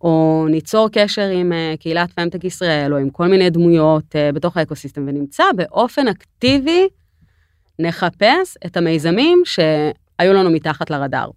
או 0.00 0.46
ניצור 0.50 0.88
קשר 0.92 1.28
עם 1.28 1.52
אה, 1.52 1.74
קהילת 1.80 2.12
פמטק 2.12 2.44
ישראל, 2.44 2.92
או 2.92 2.98
עם 2.98 3.10
כל 3.10 3.26
מיני 3.26 3.50
דמויות 3.50 4.14
בתוך 4.34 4.56
האקוסיסטם, 4.56 5.04
ונמצא 5.08 5.44
באופן 5.56 6.08
אקטיבי, 6.08 6.88
נחפש 7.78 8.56
את 8.66 8.76
המיזמים 8.76 9.42
שהיו 9.44 10.32
לנו 10.32 10.50
מתחת 10.50 10.90
לרדאר. 10.90 11.30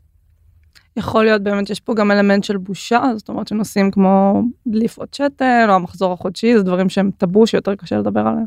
יכול 0.98 1.26
להיות 1.26 1.42
באמת 1.42 1.68
שיש 1.68 1.80
פה 1.80 1.94
גם 1.94 2.12
אלמנט 2.12 2.44
של 2.44 2.58
בושה, 2.58 3.04
זאת 3.18 3.30
אומרת 3.30 3.48
שנושאים 3.48 3.92
כמו 3.92 4.42
דליפות 4.68 5.14
שתל 5.14 5.66
או 5.70 5.74
המחזור 5.74 6.14
החודשי, 6.14 6.58
זה 6.58 6.64
דברים 6.64 6.90
שהם 6.90 7.12
טאבו 7.18 7.48
שיותר 7.48 7.76
קשה 7.76 7.98
לדבר 7.98 8.20
עליהם. 8.20 8.46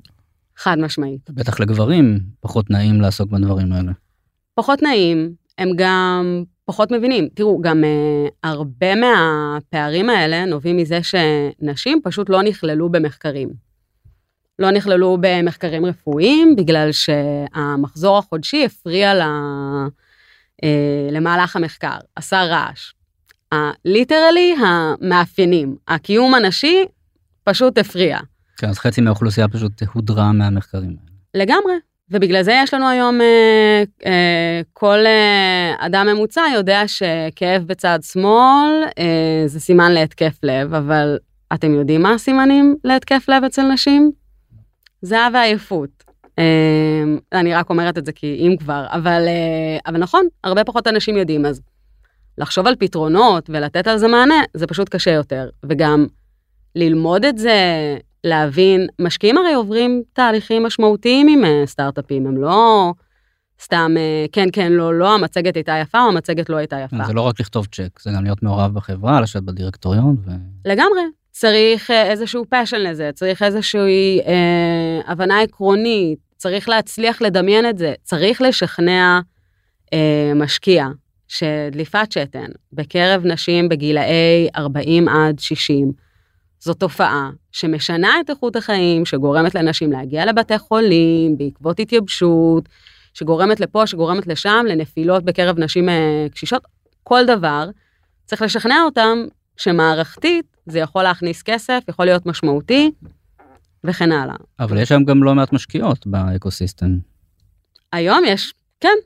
חד 0.57 0.79
משמעית. 0.79 1.31
בטח 1.31 1.61
לגברים 1.61 2.18
פחות 2.40 2.70
נעים 2.70 3.01
לעסוק 3.01 3.31
בדברים 3.31 3.72
האלה. 3.72 3.92
פחות 4.55 4.83
נעים, 4.83 5.33
הם 5.59 5.68
גם 5.77 6.44
פחות 6.64 6.92
מבינים. 6.92 7.29
תראו, 7.35 7.61
גם 7.61 7.85
uh, 7.85 8.31
הרבה 8.42 8.94
מהפערים 8.94 10.11
האלה 10.11 10.44
נובעים 10.44 10.77
מזה 10.77 10.98
שנשים 11.03 12.01
פשוט 12.05 12.31
לא 12.31 12.42
נכללו 12.42 12.88
במחקרים. 12.88 13.68
לא 14.59 14.71
נכללו 14.71 15.16
במחקרים 15.21 15.87
רפואיים, 15.87 16.57
בגלל 16.57 16.92
שהמחזור 16.92 18.18
החודשי 18.18 18.64
הפריע 18.64 19.12
uh, 19.12 20.66
למהלך 21.12 21.57
המחקר, 21.57 21.97
עשה 22.16 22.44
רעש. 22.44 22.92
ליטרלי 23.85 24.55
המאפיינים, 24.61 25.77
הקיום 25.88 26.35
הנשי 26.35 26.85
פשוט 27.44 27.79
הפריע. 27.79 28.18
כן, 28.57 28.68
אז 28.68 28.79
חצי 28.79 29.01
מהאוכלוסייה 29.01 29.49
פשוט 29.49 29.83
הודרה 29.92 30.33
מהמחקרים. 30.33 30.97
לגמרי. 31.35 31.73
ובגלל 32.11 32.42
זה 32.42 32.61
יש 32.62 32.75
לנו 32.75 32.88
היום, 32.88 33.21
אה, 33.21 33.83
אה, 34.07 34.61
כל 34.73 34.99
אה, 35.07 35.87
אדם 35.87 36.07
ממוצע 36.07 36.42
יודע 36.55 36.83
שכאב 36.87 37.62
בצד 37.66 37.99
שמאל 38.03 38.85
אה, 38.99 39.42
זה 39.47 39.61
סימן 39.61 39.92
להתקף 39.92 40.38
לב, 40.42 40.75
אבל 40.75 41.18
אתם 41.55 41.75
יודעים 41.75 42.03
מה 42.03 42.14
הסימנים 42.14 42.77
להתקף 42.85 43.29
לב 43.29 43.44
אצל 43.44 43.62
נשים? 43.73 44.12
זהה 45.03 45.29
ועייפות. 45.35 46.05
אה, 46.39 47.05
אני 47.33 47.55
רק 47.55 47.71
אומרת 47.71 47.99
את 47.99 48.07
זה 48.07 48.13
כי 48.13 48.47
אם 48.47 48.57
כבר, 48.57 48.87
אבל, 48.89 49.25
אה, 49.29 49.79
אבל 49.87 49.99
נכון, 49.99 50.27
הרבה 50.45 50.65
פחות 50.65 50.87
אנשים 50.87 51.17
יודעים, 51.17 51.47
אז 51.47 51.61
לחשוב 52.39 52.67
על 52.67 52.75
פתרונות 52.79 53.51
ולתת 53.53 53.87
על 53.87 53.99
זה 53.99 54.09
מענה, 54.09 54.43
זה 54.55 54.67
פשוט 54.67 54.89
קשה 54.89 55.11
יותר. 55.11 55.49
וגם 55.65 56.07
ללמוד 56.75 57.25
את 57.25 57.39
זה, 57.39 57.59
להבין, 58.25 58.87
משקיעים 59.01 59.39
הרי 59.39 59.55
עוברים 59.55 60.03
תהליכים 60.13 60.63
משמעותיים 60.63 61.29
עם 61.29 61.45
אה, 61.45 61.63
סטארט-אפים, 61.67 62.27
הם 62.27 62.37
לא 62.37 62.93
סתם 63.63 63.95
אה, 63.97 64.27
כן, 64.33 64.49
כן, 64.53 64.73
לא, 64.73 64.95
לא, 64.95 65.15
המצגת 65.15 65.57
הייתה 65.57 65.73
יפה 65.83 66.03
או 66.03 66.09
המצגת 66.09 66.49
לא 66.49 66.57
הייתה 66.57 66.77
יפה. 66.85 67.05
זה 67.07 67.13
לא 67.13 67.21
רק 67.21 67.41
לכתוב 67.41 67.67
צ'ק, 67.67 68.01
זה 68.01 68.11
גם 68.17 68.25
להיות 68.25 68.43
מעורב 68.43 68.75
בחברה, 68.75 69.21
לשבת 69.21 69.43
בדירקטוריון. 69.43 70.17
ו... 70.25 70.31
לגמרי. 70.65 71.03
צריך 71.40 71.90
אה, 71.90 72.11
איזשהו 72.11 72.44
passion 72.49 72.81
לזה, 72.81 73.11
צריך 73.14 73.42
איזושהי 73.42 74.20
אה, 74.27 75.01
הבנה 75.07 75.40
עקרונית, 75.40 76.18
צריך 76.37 76.68
להצליח 76.68 77.22
לדמיין 77.22 77.68
את 77.70 77.79
זה, 77.79 77.94
צריך 78.03 78.42
לשכנע 78.42 79.20
אה, 79.92 80.33
משקיע 80.35 80.87
שדליפת 81.29 82.12
שתן 82.12 82.46
בקרב 82.72 83.27
נשים 83.27 83.68
בגילאי 83.68 84.48
40 84.57 85.09
עד 85.09 85.38
60, 85.38 85.92
זו 86.61 86.74
תופעה 86.74 87.31
שמשנה 87.53 88.20
את 88.20 88.31
איכות 88.31 88.57
החיים, 88.57 89.05
שגורמת 89.05 89.55
לנשים 89.55 89.92
להגיע 89.92 90.27
לבתי 90.27 90.59
חולים 90.59 91.38
בעקבות 91.38 91.81
התייבשות, 91.81 92.68
שגורמת 93.14 93.61
לפה, 93.61 93.87
שגורמת 93.87 94.27
לשם, 94.27 94.64
לנפילות 94.68 95.24
בקרב 95.24 95.59
נשים 95.59 95.88
אה, 95.88 96.27
קשישות, 96.33 96.62
כל 97.05 97.27
דבר, 97.27 97.68
צריך 98.27 98.42
לשכנע 98.42 98.83
אותם 98.85 99.18
שמערכתית 99.57 100.58
זה 100.71 100.79
יכול 100.79 101.03
להכניס 101.03 101.43
כסף, 101.43 101.81
יכול 101.89 102.05
להיות 102.05 102.27
משמעותי, 102.27 102.91
וכן 103.85 104.13
הלאה. 104.13 104.37
אבל 104.61 104.79
יש 104.79 104.89
שם 104.89 105.05
גם 105.05 105.23
לא 105.23 105.35
מעט 105.35 105.53
משקיעות 105.53 106.07
באקוסיסטם. 106.07 106.99
היום 107.93 108.23
יש, 108.27 108.55
כן. 108.81 108.97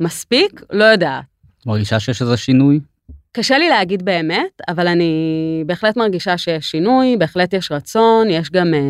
מספיק? 0.00 0.62
לא 0.70 0.84
יודעת. 0.84 1.24
מרגישה 1.66 2.00
שיש 2.00 2.22
איזה 2.22 2.36
שינוי? 2.36 2.80
קשה 3.32 3.58
לי 3.58 3.68
להגיד 3.68 4.04
באמת, 4.04 4.60
אבל 4.68 4.86
אני 4.88 5.62
בהחלט 5.66 5.96
מרגישה 5.96 6.38
שיש 6.38 6.70
שינוי, 6.70 7.16
בהחלט 7.16 7.52
יש 7.52 7.72
רצון, 7.72 8.30
יש 8.30 8.50
גם 8.50 8.74
אה, 8.74 8.80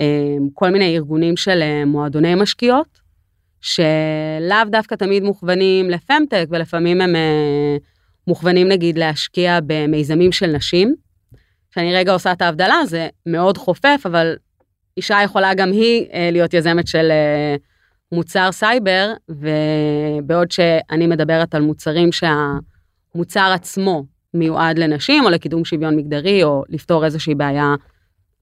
אה, 0.00 0.36
כל 0.54 0.70
מיני 0.70 0.96
ארגונים 0.96 1.36
של 1.36 1.62
אה, 1.62 1.84
מועדוני 1.84 2.34
משקיעות, 2.34 3.00
שלאו 3.60 4.70
דווקא 4.70 4.94
תמיד 4.94 5.22
מוכוונים 5.22 5.90
לפמטק, 5.90 6.46
ולפעמים 6.50 7.00
הם 7.00 7.16
אה, 7.16 7.76
מוכוונים 8.26 8.68
נגיד 8.68 8.98
להשקיע 8.98 9.58
במיזמים 9.66 10.32
של 10.32 10.46
נשים. 10.46 10.94
כשאני 11.70 11.94
רגע 11.94 12.12
עושה 12.12 12.32
את 12.32 12.42
ההבדלה, 12.42 12.76
זה 12.86 13.08
מאוד 13.26 13.58
חופף, 13.58 14.02
אבל 14.04 14.36
אישה 14.96 15.18
יכולה 15.24 15.54
גם 15.54 15.72
היא 15.72 16.06
אה, 16.12 16.28
להיות 16.32 16.54
יזמת 16.54 16.86
של 16.86 17.08
אה, 17.10 17.56
מוצר 18.12 18.52
סייבר, 18.52 19.12
ובעוד 19.28 20.50
שאני 20.50 21.06
מדברת 21.06 21.54
על 21.54 21.62
מוצרים 21.62 22.12
שה... 22.12 22.34
המוצר 23.14 23.50
עצמו 23.54 24.04
מיועד 24.34 24.78
לנשים, 24.78 25.24
או 25.24 25.30
לקידום 25.30 25.64
שוויון 25.64 25.96
מגדרי, 25.96 26.44
או 26.44 26.64
לפתור 26.68 27.04
איזושהי 27.04 27.34
בעיה 27.34 27.74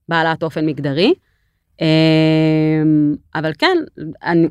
בעלת 0.09 0.43
אופן 0.43 0.65
מגדרי. 0.65 1.13
אמ, 1.81 3.15
אבל 3.35 3.51
כן, 3.57 3.77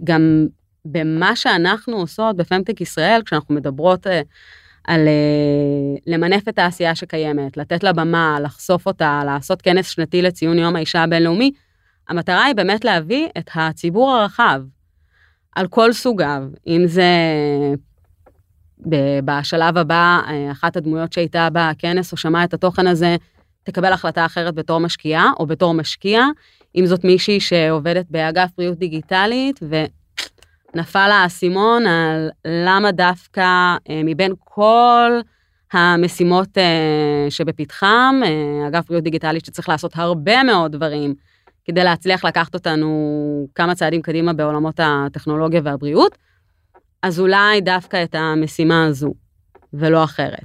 גם 0.05 0.47
במה 0.85 1.37
שאנחנו 1.37 1.97
עושות 1.97 2.37
בפמטק 2.37 2.81
ישראל, 2.81 3.23
כשאנחנו 3.25 3.55
מדברות 3.55 4.07
אה, 4.07 4.23
על 4.85 5.09
אה, 5.09 5.99
למנף 6.07 6.49
את 6.49 6.59
העשייה 6.59 6.95
שקיימת, 6.95 7.57
לתת 7.57 7.85
לה 7.85 7.93
במה, 7.93 8.39
לחשוף 8.43 8.87
אותה, 8.87 9.23
לעשות 9.27 9.63
כנס 9.63 9.89
שנתי 9.89 10.23
לציון 10.23 10.59
יום 10.59 10.77
האישה 10.77 11.03
הבינלאומי, 11.03 11.53
המטרה 12.09 12.45
היא 12.45 12.55
באמת 12.55 12.85
להביא 12.85 13.29
את 13.39 13.51
הציבור 13.55 14.11
הרחב, 14.11 14.63
על 15.57 15.69
כל 15.69 15.93
סוגיו, 15.93 16.43
אם 16.67 16.83
זה 16.87 17.13
בשלב 19.25 19.79
הבא, 19.79 20.21
אה, 20.29 20.51
אחת 20.53 20.77
הדמויות 20.77 21.13
שהייתה 21.13 21.49
בכנס 21.53 22.13
או 22.13 22.17
שמעה 22.17 22.45
את 22.45 22.55
התוכן 22.55 22.87
הזה, 22.87 23.17
תקבל 23.63 23.93
החלטה 23.93 24.27
אחרת 24.27 24.55
בתור 24.55 24.81
משקיעה 24.81 25.31
או 25.39 25.47
בתור 25.47 25.75
משקיע, 25.75 26.25
אם 26.77 26.87
זאת 26.87 27.05
מישהי 27.05 27.41
שעובדת 27.41 28.07
באגף 28.11 28.51
בריאות 28.57 28.79
דיגיטלית 28.79 29.61
ונפל 30.75 31.09
לה 31.09 31.15
האסימון 31.15 31.87
על 31.87 32.31
למה 32.45 32.93
דווקא 32.93 33.77
אה, 33.91 34.03
מבין 34.05 34.33
כל 34.39 35.21
המשימות 35.73 36.59
אה, 36.59 37.27
שבפתחם, 37.31 38.21
אגף 38.69 38.87
בריאות 38.89 39.05
דיגיטלית 39.05 39.45
שצריך 39.45 39.69
לעשות 39.69 39.93
הרבה 39.95 40.43
מאוד 40.43 40.73
דברים 40.73 41.15
כדי 41.65 41.85
להצליח 41.85 42.25
לקחת 42.25 42.55
אותנו 42.55 43.47
כמה 43.55 43.75
צעדים 43.75 44.03
קדימה 44.03 44.33
בעולמות 44.33 44.81
הטכנולוגיה 44.83 45.61
והבריאות, 45.65 46.19
אז 47.03 47.21
אולי 47.21 47.61
דווקא 47.61 48.03
את 48.03 48.15
המשימה 48.15 48.87
הזו, 48.87 49.15
ולא 49.73 50.05
אחרת. 50.05 50.45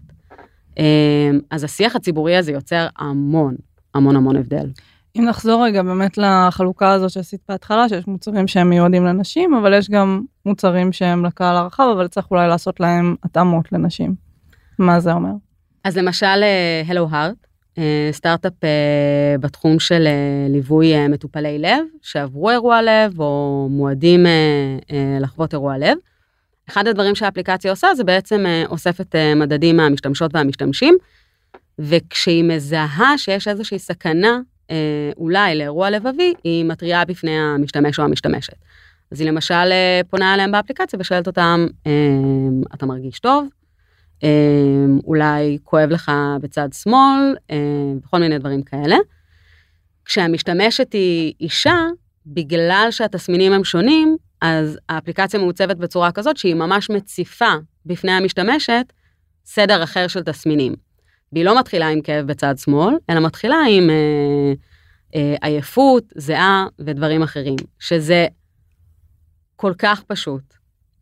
אמ, 0.77 1.39
אז 1.51 1.63
השיח 1.63 1.95
הציבורי 1.95 2.35
הזה 2.35 2.51
יוצר 2.51 2.88
המון, 2.97 3.55
המון 3.93 4.15
המון 4.15 4.35
הבדל. 4.35 4.69
אם 5.15 5.25
נחזור 5.25 5.65
רגע 5.65 5.84
באמת 5.84 6.17
לחלוקה 6.17 6.91
הזאת 6.91 7.12
שעשית 7.12 7.41
בהתחלה, 7.49 7.89
שיש 7.89 8.08
מוצרים 8.08 8.47
שהם 8.47 8.69
מיועדים 8.69 9.06
לנשים, 9.06 9.54
אבל 9.54 9.73
יש 9.73 9.89
גם 9.89 10.21
מוצרים 10.45 10.91
שהם 10.91 11.25
לקהל 11.25 11.58
הרחב, 11.58 11.88
אבל 11.93 12.08
צריך 12.08 12.32
אולי 12.32 12.47
לעשות 12.47 12.80
להם 12.80 13.15
התאמות 13.23 13.71
לנשים. 13.71 14.15
מה 14.80 14.99
זה 14.99 15.13
אומר? 15.13 15.30
אז 15.84 15.97
למשל, 15.97 16.43
אה, 16.43 16.82
הארט, 17.12 17.47
אה, 17.78 18.10
סטארט-אפ 18.12 18.63
אה, 18.63 19.36
בתחום 19.39 19.80
של 19.80 20.08
ליווי 20.49 21.08
מטופלי 21.08 21.60
לב, 21.60 21.86
שעברו 22.01 22.49
אירוע 22.49 22.82
לב 22.82 23.19
או 23.19 23.67
מועדים 23.71 24.25
לחוות 25.21 25.54
אירוע 25.54 25.78
לב. 25.78 25.97
אחד 26.69 26.88
הדברים 26.88 27.15
שהאפליקציה 27.15 27.71
עושה 27.71 27.95
זה 27.95 28.04
בעצם 28.04 28.45
אוספת 28.69 29.15
מדדים 29.36 29.78
מהמשתמשות 29.78 30.36
והמשתמשים, 30.36 30.97
וכשהיא 31.80 32.43
מזהה 32.43 33.17
שיש 33.17 33.47
איזושהי 33.47 33.80
סכנה 33.80 34.39
אולי 35.17 35.56
לאירוע 35.56 35.89
לבבי, 35.89 36.34
היא 36.43 36.65
מתריעה 36.65 37.06
בפני 37.06 37.39
המשתמש 37.39 37.99
או 37.99 38.04
המשתמשת. 38.04 38.56
אז 39.12 39.21
היא 39.21 39.30
למשל 39.30 39.71
אה, 39.71 40.01
פונה 40.10 40.34
אליהם 40.34 40.51
באפליקציה 40.51 40.99
ושואלת 40.99 41.28
אותם, 41.28 41.67
אה, 41.88 41.91
אתה 42.73 42.86
מרגיש 42.86 43.19
טוב? 43.19 43.47
אה, 44.23 44.30
אולי 45.04 45.58
כואב 45.63 45.89
לך 45.89 46.12
בצד 46.41 46.69
שמאל, 46.73 47.36
אה, 47.51 47.58
וכל 48.04 48.19
מיני 48.19 48.39
דברים 48.39 48.63
כאלה. 48.63 48.97
כשהמשתמשת 50.06 50.93
היא 50.93 51.34
אישה, 51.39 51.78
בגלל 52.25 52.88
שהתסמינים 52.91 53.54
הם 53.54 53.63
שונים, 53.63 54.17
אז 54.41 54.80
האפליקציה 54.89 55.39
מעוצבת 55.39 55.78
בצורה 55.78 56.12
כזאת 56.12 56.38
שהיא 56.38 56.56
ממש 56.56 56.89
מציפה 56.89 57.54
בפני 57.86 58.12
המשתמשת 58.12 58.93
סדר 59.45 59.84
אחר 59.84 60.08
של 60.08 60.23
תסמינים. 60.23 60.85
והיא 61.33 61.45
לא 61.45 61.59
מתחילה 61.59 61.88
עם 61.88 62.01
כאב 62.01 62.27
בצד 62.27 62.57
שמאל, 62.57 62.95
אלא 63.09 63.19
מתחילה 63.19 63.57
עם 63.69 63.89
אה, 63.89 64.53
אה, 65.15 65.35
עייפות, 65.41 66.03
זיעה 66.15 66.67
ודברים 66.79 67.23
אחרים, 67.23 67.55
שזה 67.79 68.27
כל 69.55 69.73
כך 69.77 70.03
פשוט, 70.03 70.53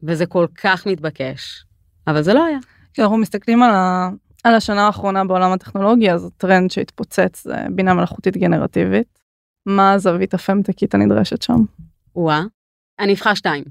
וזה 0.03 0.25
כל 0.25 0.47
כך 0.61 0.87
מתבקש, 0.87 1.65
אבל 2.07 2.21
זה 2.21 2.33
לא 2.33 2.45
היה. 2.45 2.59
כשאנחנו 2.93 3.17
מסתכלים 3.17 3.63
על, 3.63 3.71
ה... 3.71 4.09
על 4.43 4.55
השנה 4.55 4.85
האחרונה 4.85 5.25
בעולם 5.25 5.51
הטכנולוגי, 5.51 6.11
אז 6.11 6.25
הטרנד 6.25 6.71
שהתפוצץ 6.71 7.43
זה 7.43 7.55
בינה 7.71 7.93
מלאכותית 7.93 8.37
גנרטיבית. 8.37 9.19
מה 9.65 9.93
הזווית 9.93 10.33
הפמטקית 10.33 10.93
הנדרשת 10.93 11.41
שם? 11.41 11.57
וואה, 12.15 12.43
אני 12.99 13.13
אבחר 13.13 13.33
שתיים. 13.33 13.63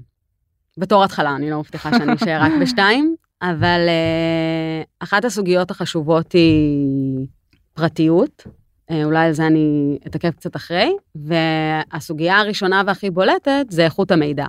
בתור 0.77 1.03
התחלה, 1.03 1.35
אני 1.35 1.49
לא 1.49 1.59
מבטיחה 1.59 1.89
שאני 1.97 2.13
אשאר 2.13 2.41
רק 2.41 2.51
בשתיים, 2.61 3.15
אבל 3.43 3.87
uh, 3.87 4.85
אחת 4.99 5.25
הסוגיות 5.25 5.71
החשובות 5.71 6.31
היא 6.31 7.27
פרטיות. 7.73 8.43
Uh, 8.91 8.93
אולי 9.03 9.25
על 9.25 9.33
זה 9.33 9.47
אני 9.47 9.97
אתעכב 10.07 10.31
קצת 10.31 10.55
אחרי, 10.55 10.93
והסוגיה 11.15 12.39
הראשונה 12.39 12.81
והכי 12.87 13.09
בולטת 13.09 13.65
זה 13.69 13.85
איכות 13.85 14.11
המידע, 14.11 14.45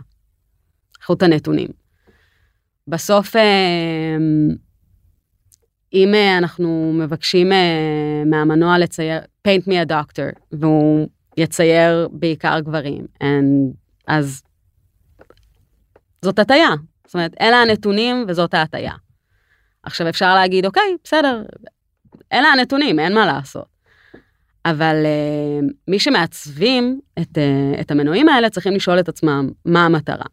איכות 1.01 1.23
הנתונים. 1.23 1.69
בסוף, 2.89 3.37
uh, 3.37 3.39
אם 5.93 6.15
אנחנו 6.39 6.93
מבקשים 6.95 7.53
מהמנוע 8.27 8.79
לצייר, 8.79 9.21
paint 9.49 9.69
me 9.69 9.87
a 9.87 9.91
doctor, 9.91 10.41
והוא 10.53 11.09
יצייר 11.37 12.09
בעיקר 12.13 12.61
גברים, 12.61 13.07
and, 13.23 13.75
אז 14.07 14.43
זאת 16.25 16.39
הטיה. 16.39 16.69
זאת 17.15 17.17
אומרת, 17.17 17.35
אלה 17.41 17.57
הנתונים 17.57 18.25
וזאת 18.29 18.55
ההטיה. 18.55 18.93
עכשיו 19.83 20.09
אפשר 20.09 20.35
להגיד, 20.35 20.67
אוקיי, 20.67 20.97
בסדר, 21.05 21.43
אלה 22.33 22.49
הנתונים, 22.49 22.99
אין 22.99 23.15
מה 23.15 23.27
לעשות. 23.27 23.65
אבל 24.65 24.97
uh, 25.05 25.73
מי 25.89 25.99
שמעצבים 25.99 27.01
את, 27.19 27.39
uh, 27.39 27.81
את 27.81 27.91
המנועים 27.91 28.29
האלה 28.29 28.51
צריכים 28.51 28.75
לשאול 28.75 29.01
את 29.01 29.09
עצמם 29.09 29.51
מה 29.65 29.85
המטרה. 29.85 30.25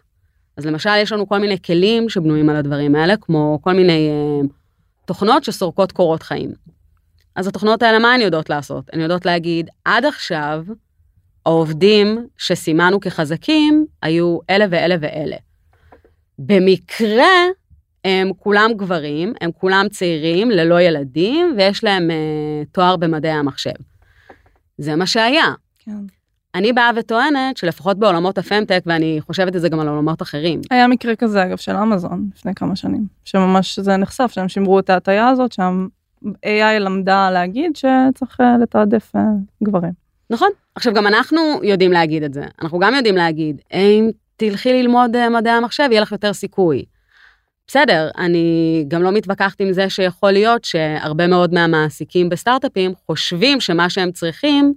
אז 0.58 0.65
למשל, 0.65 0.89
יש 0.98 1.12
לנו 1.12 1.28
כל 1.28 1.38
מיני 1.38 1.62
כלים 1.62 2.10
שבנויים 2.10 2.50
על 2.50 2.56
הדברים 2.56 2.96
האלה, 2.96 3.17
כמו 3.17 3.60
כל 3.62 3.74
מיני 3.74 4.10
uh, 4.10 4.48
תוכנות 5.06 5.44
שסורקות 5.44 5.91
קורות 5.91 6.24
חיים. 6.24 6.52
אז 7.36 7.48
התוכנות 7.48 7.84
האלה, 7.84 8.00
מה 8.00 8.13
הן 8.13 8.22
יודעות 8.22 8.50
לעשות? 8.50 8.89
הן 8.94 9.00
יודעות 9.00 9.26
להגיד, 9.26 9.70
עד 9.86 10.06
עכשיו, 10.06 10.63
העובדים 11.46 12.28
שסימנו 12.38 13.00
כחזקים 13.00 13.86
היו 14.02 14.38
אלה 14.50 14.65
ואלה 14.70 14.96
ואלה. 15.02 15.38
במקרה 16.45 17.47
הם 18.06 18.32
כולם 18.38 18.71
גברים, 18.77 19.34
הם 19.41 19.51
כולם 19.51 19.86
צעירים, 19.91 20.51
ללא 20.51 20.82
ילדים, 20.82 21.54
ויש 21.58 21.84
להם 21.84 22.10
uh, 22.10 22.13
תואר 22.71 22.97
במדעי 22.97 23.32
המחשב. 23.32 23.71
זה 24.77 24.95
מה 24.95 25.06
שהיה. 25.06 25.54
כן. 25.80 25.91
אני 26.56 26.73
באה 26.73 26.91
וטוענת 26.95 27.58
שלפחות 27.58 27.99
בעולמות 27.99 28.38
הפמטק, 28.38 28.84
ואני 28.86 29.19
חושבת 29.21 29.56
את 29.56 29.62
זה 29.62 29.69
גם 29.69 29.80
על 29.80 29.88
עולמות 29.88 30.21
אחרים, 30.21 30.62
היה 30.71 30.88
מקרה 30.88 31.15
כזה 31.15 31.43
אגב 31.43 31.58
של 31.58 31.75
אמזון 31.75 32.30
לפני 32.36 32.56
כמה 32.56 32.75
שנים, 32.75 33.06
שממש 33.25 33.80
זה 33.80 33.97
נחשף 33.97 34.32
שהם 34.34 34.49
שימרו 34.49 34.80
את 34.80 34.89
ההטייה 34.89 35.30
הזאת, 35.30 35.51
שם 35.51 35.88
AI 36.25 36.80
למדה 36.80 37.32
להגיד 37.32 37.75
שצריך 37.75 38.41
אה, 38.41 38.58
לתעדף 38.58 39.15
אה, 39.15 39.21
גברים. 39.63 39.91
נכון. 40.30 40.49
עכשיו, 40.75 40.93
גם 40.93 41.08
אנחנו 41.08 41.39
יודעים 41.63 41.91
להגיד 41.91 42.23
את 42.23 42.34
זה. 42.34 42.43
אנחנו 42.62 42.80
גם 42.80 42.93
יודעים 42.95 43.15
להגיד, 43.15 43.62
אם 43.73 44.10
תלכי 44.49 44.73
ללמוד 44.73 45.15
אה, 45.15 45.30
מדעי 45.30 45.54
המחשב, 45.54 45.88
יהיה 45.91 46.01
לך 46.01 46.12
יותר 46.12 46.34
סיכוי. 46.34 46.86
בסדר, 47.67 48.10
אני 48.17 48.86
גם 48.88 49.04
לא 49.04 49.12
מתווכחת 49.12 49.62
עם 49.62 49.73
זה 49.73 49.89
שיכול 49.89 50.32
להיות 50.32 50.63
שהרבה 50.63 51.27
מאוד 51.27 51.54
מהמעסיקים 51.54 52.30
בסטארט-אפים 52.30 52.93
חושבים 53.06 53.60
שמה 53.60 53.89
שהם 53.89 54.12
צריכים 54.12 54.73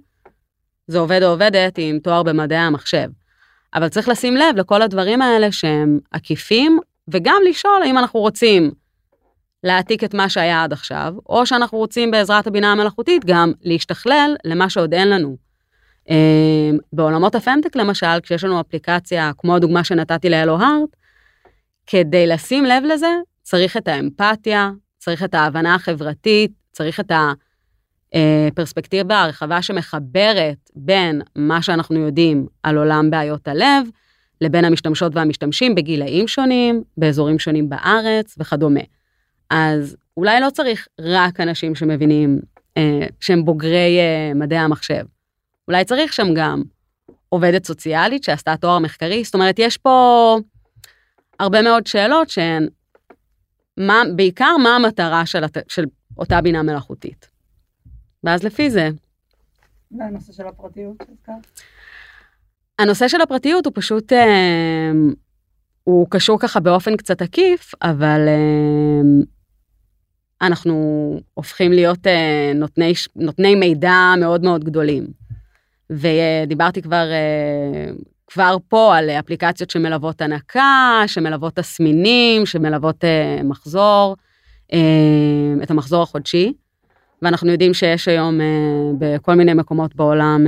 זה 0.87 0.99
עובד 0.99 1.23
או 1.23 1.27
עובדת 1.29 1.77
עם 1.77 1.99
תואר 1.99 2.23
במדעי 2.23 2.57
המחשב. 2.57 3.07
אבל 3.73 3.89
צריך 3.89 4.09
לשים 4.09 4.35
לב 4.35 4.55
לכל 4.57 4.81
הדברים 4.81 5.21
האלה 5.21 5.51
שהם 5.51 5.99
עקיפים, 6.11 6.79
וגם 7.07 7.41
לשאול 7.49 7.83
האם 7.83 7.97
אנחנו 7.97 8.19
רוצים 8.19 8.71
להעתיק 9.63 10.03
את 10.03 10.13
מה 10.13 10.29
שהיה 10.29 10.63
עד 10.63 10.73
עכשיו, 10.73 11.13
או 11.29 11.45
שאנחנו 11.45 11.77
רוצים 11.77 12.11
בעזרת 12.11 12.47
הבינה 12.47 12.71
המלאכותית 12.71 13.25
גם 13.25 13.51
להשתכלל 13.61 14.35
למה 14.45 14.69
שעוד 14.69 14.93
אין 14.93 15.09
לנו. 15.09 15.44
אמ, 16.09 16.77
בעולמות 16.93 17.35
הפמטק 17.35 17.75
למשל, 17.75 18.19
כשיש 18.23 18.43
לנו 18.43 18.61
אפליקציה 18.61 19.31
כמו 19.37 19.55
הדוגמה 19.55 19.83
שנתתי 19.83 20.29
לאלו 20.29 20.57
הארט, 20.59 20.95
כדי 21.87 22.27
לשים 22.27 22.65
לב 22.65 22.83
לזה, 22.83 23.15
צריך 23.43 23.77
את 23.77 23.87
האמפתיה, 23.87 24.71
צריך 24.97 25.23
את 25.23 25.33
ההבנה 25.33 25.75
החברתית, 25.75 26.51
צריך 26.71 26.99
את 26.99 27.11
הפרספקטיבה 28.13 29.21
הרחבה 29.21 29.61
שמחברת 29.61 30.69
בין 30.75 31.21
מה 31.35 31.61
שאנחנו 31.61 31.99
יודעים 31.99 32.47
על 32.63 32.77
עולם 32.77 33.09
בעיות 33.09 33.47
הלב, 33.47 33.87
לבין 34.41 34.65
המשתמשות 34.65 35.15
והמשתמשים 35.15 35.75
בגילאים 35.75 36.27
שונים, 36.27 36.83
באזורים 36.97 37.39
שונים 37.39 37.69
בארץ 37.69 38.35
וכדומה. 38.39 38.79
אז 39.49 39.95
אולי 40.17 40.39
לא 40.39 40.49
צריך 40.49 40.87
רק 40.99 41.39
אנשים 41.39 41.75
שמבינים 41.75 42.39
אה, 42.77 43.07
שהם 43.19 43.45
בוגרי 43.45 43.97
אה, 43.99 44.33
מדעי 44.35 44.59
המחשב. 44.59 45.05
אולי 45.67 45.85
צריך 45.85 46.13
שם 46.13 46.33
גם 46.33 46.63
עובדת 47.29 47.65
סוציאלית 47.65 48.23
שעשתה 48.23 48.57
תואר 48.57 48.79
מחקרי, 48.79 49.23
זאת 49.23 49.33
אומרת, 49.33 49.59
יש 49.59 49.77
פה 49.77 50.37
הרבה 51.39 51.61
מאוד 51.61 51.87
שאלות 51.87 52.29
שהן, 52.29 52.67
מה, 53.77 54.01
בעיקר 54.15 54.57
מה 54.63 54.75
המטרה 54.75 55.25
של, 55.25 55.43
הת, 55.43 55.57
של 55.67 55.85
אותה 56.17 56.41
בינה 56.41 56.63
מלאכותית. 56.63 57.29
ואז 58.23 58.43
לפי 58.43 58.69
זה. 58.69 58.89
והנושא 59.91 60.33
של 60.33 60.47
הפרטיות 60.47 60.97
הנושא 62.79 63.07
של 63.07 63.21
הפרטיות 63.21 63.65
הוא 63.65 63.73
פשוט, 63.75 64.13
אה, 64.13 64.91
הוא 65.83 66.07
קשור 66.09 66.39
ככה 66.39 66.59
באופן 66.59 66.97
קצת 66.97 67.21
עקיף, 67.21 67.71
אבל 67.81 68.27
אה, 68.27 69.01
אנחנו 70.41 71.19
הופכים 71.33 71.71
להיות 71.71 72.07
אה, 72.07 72.51
נותני, 72.55 72.93
נותני 73.15 73.55
מידע 73.55 74.13
מאוד 74.19 74.43
מאוד 74.43 74.63
גדולים. 74.63 75.24
ודיברתי 75.89 76.81
כבר, 76.81 77.11
אה, 77.11 77.91
כבר 78.27 78.57
פה 78.67 78.97
על 78.97 79.09
אפליקציות 79.09 79.69
שמלוות 79.69 80.21
הנקה, 80.21 81.03
שמלוות 81.07 81.55
תסמינים, 81.55 82.45
שמלוות 82.45 83.03
אה, 83.03 83.43
מחזור, 83.43 84.15
אה, 84.73 84.79
את 85.63 85.71
המחזור 85.71 86.03
החודשי. 86.03 86.53
ואנחנו 87.21 87.51
יודעים 87.51 87.73
שיש 87.73 88.07
היום 88.07 88.39
בכל 88.99 89.35
מיני 89.35 89.53
מקומות 89.53 89.95
בעולם, 89.95 90.45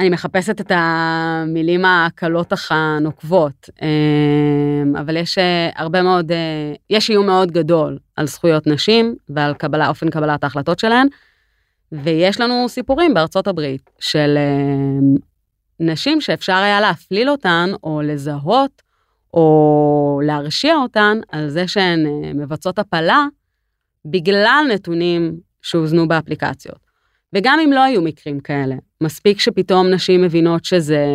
אני 0.00 0.10
מחפשת 0.10 0.60
את 0.60 0.72
המילים 0.74 1.84
הקלות 1.84 2.52
אך 2.52 2.72
הנוקבות, 2.72 3.68
אבל 5.00 5.16
יש 5.16 5.38
הרבה 5.76 6.02
מאוד, 6.02 6.32
יש 6.90 7.10
איום 7.10 7.26
מאוד 7.26 7.52
גדול 7.52 7.98
על 8.16 8.26
זכויות 8.26 8.66
נשים 8.66 9.14
ועל 9.28 9.54
קבלה, 9.54 9.88
אופן 9.88 10.10
קבלת 10.10 10.44
ההחלטות 10.44 10.78
שלהן. 10.78 11.06
ויש 11.92 12.40
לנו 12.40 12.68
סיפורים 12.68 13.14
בארצות 13.14 13.46
הברית 13.46 13.90
של 13.98 14.38
uh, 14.38 15.20
נשים 15.80 16.20
שאפשר 16.20 16.56
היה 16.56 16.80
להפליל 16.80 17.30
אותן 17.30 17.70
או 17.82 18.00
לזהות 18.04 18.82
או 19.34 20.20
להרשיע 20.24 20.76
אותן 20.76 21.18
על 21.28 21.48
זה 21.48 21.68
שהן 21.68 22.06
uh, 22.06 22.36
מבצעות 22.36 22.78
הפלה 22.78 23.26
בגלל 24.04 24.64
נתונים 24.74 25.40
שהוזנו 25.62 26.08
באפליקציות. 26.08 26.78
וגם 27.32 27.58
אם 27.64 27.72
לא 27.72 27.80
היו 27.82 28.02
מקרים 28.02 28.40
כאלה, 28.40 28.74
מספיק 29.00 29.40
שפתאום 29.40 29.90
נשים 29.90 30.22
מבינות 30.22 30.64
שזה 30.64 31.06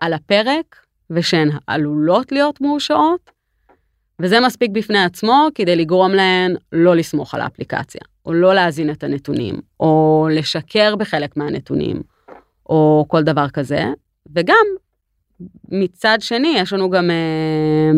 על 0.00 0.12
הפרק 0.12 0.76
ושהן 1.10 1.50
עלולות 1.66 2.32
להיות 2.32 2.60
מורשעות, 2.60 3.30
וזה 4.22 4.40
מספיק 4.40 4.70
בפני 4.70 5.04
עצמו 5.04 5.48
כדי 5.54 5.76
לגרום 5.76 6.12
להן 6.12 6.56
לא 6.72 6.96
לסמוך 6.96 7.34
על 7.34 7.40
האפליקציה. 7.40 8.00
או 8.26 8.34
לא 8.34 8.54
להזין 8.54 8.90
את 8.90 9.04
הנתונים, 9.04 9.60
או 9.80 10.28
לשקר 10.32 10.96
בחלק 10.96 11.36
מהנתונים, 11.36 12.02
או 12.68 13.04
כל 13.08 13.22
דבר 13.22 13.48
כזה. 13.48 13.84
וגם, 14.34 14.66
מצד 15.68 16.18
שני, 16.20 16.54
יש 16.56 16.72
לנו 16.72 16.90
גם 16.90 17.10
אה, 17.10 17.90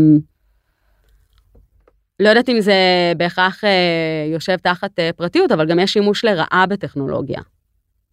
לא 2.21 2.29
יודעת 2.29 2.49
אם 2.49 2.61
זה 2.61 2.75
בהכרח 3.17 3.65
אה, 3.65 4.31
יושב 4.33 4.57
תחת 4.57 4.99
אה, 4.99 5.11
פרטיות, 5.17 5.53
אבל 5.53 5.67
גם 5.67 5.79
יש 5.79 5.93
שימוש 5.93 6.25
לרעה 6.25 6.65
בטכנולוגיה 6.69 7.41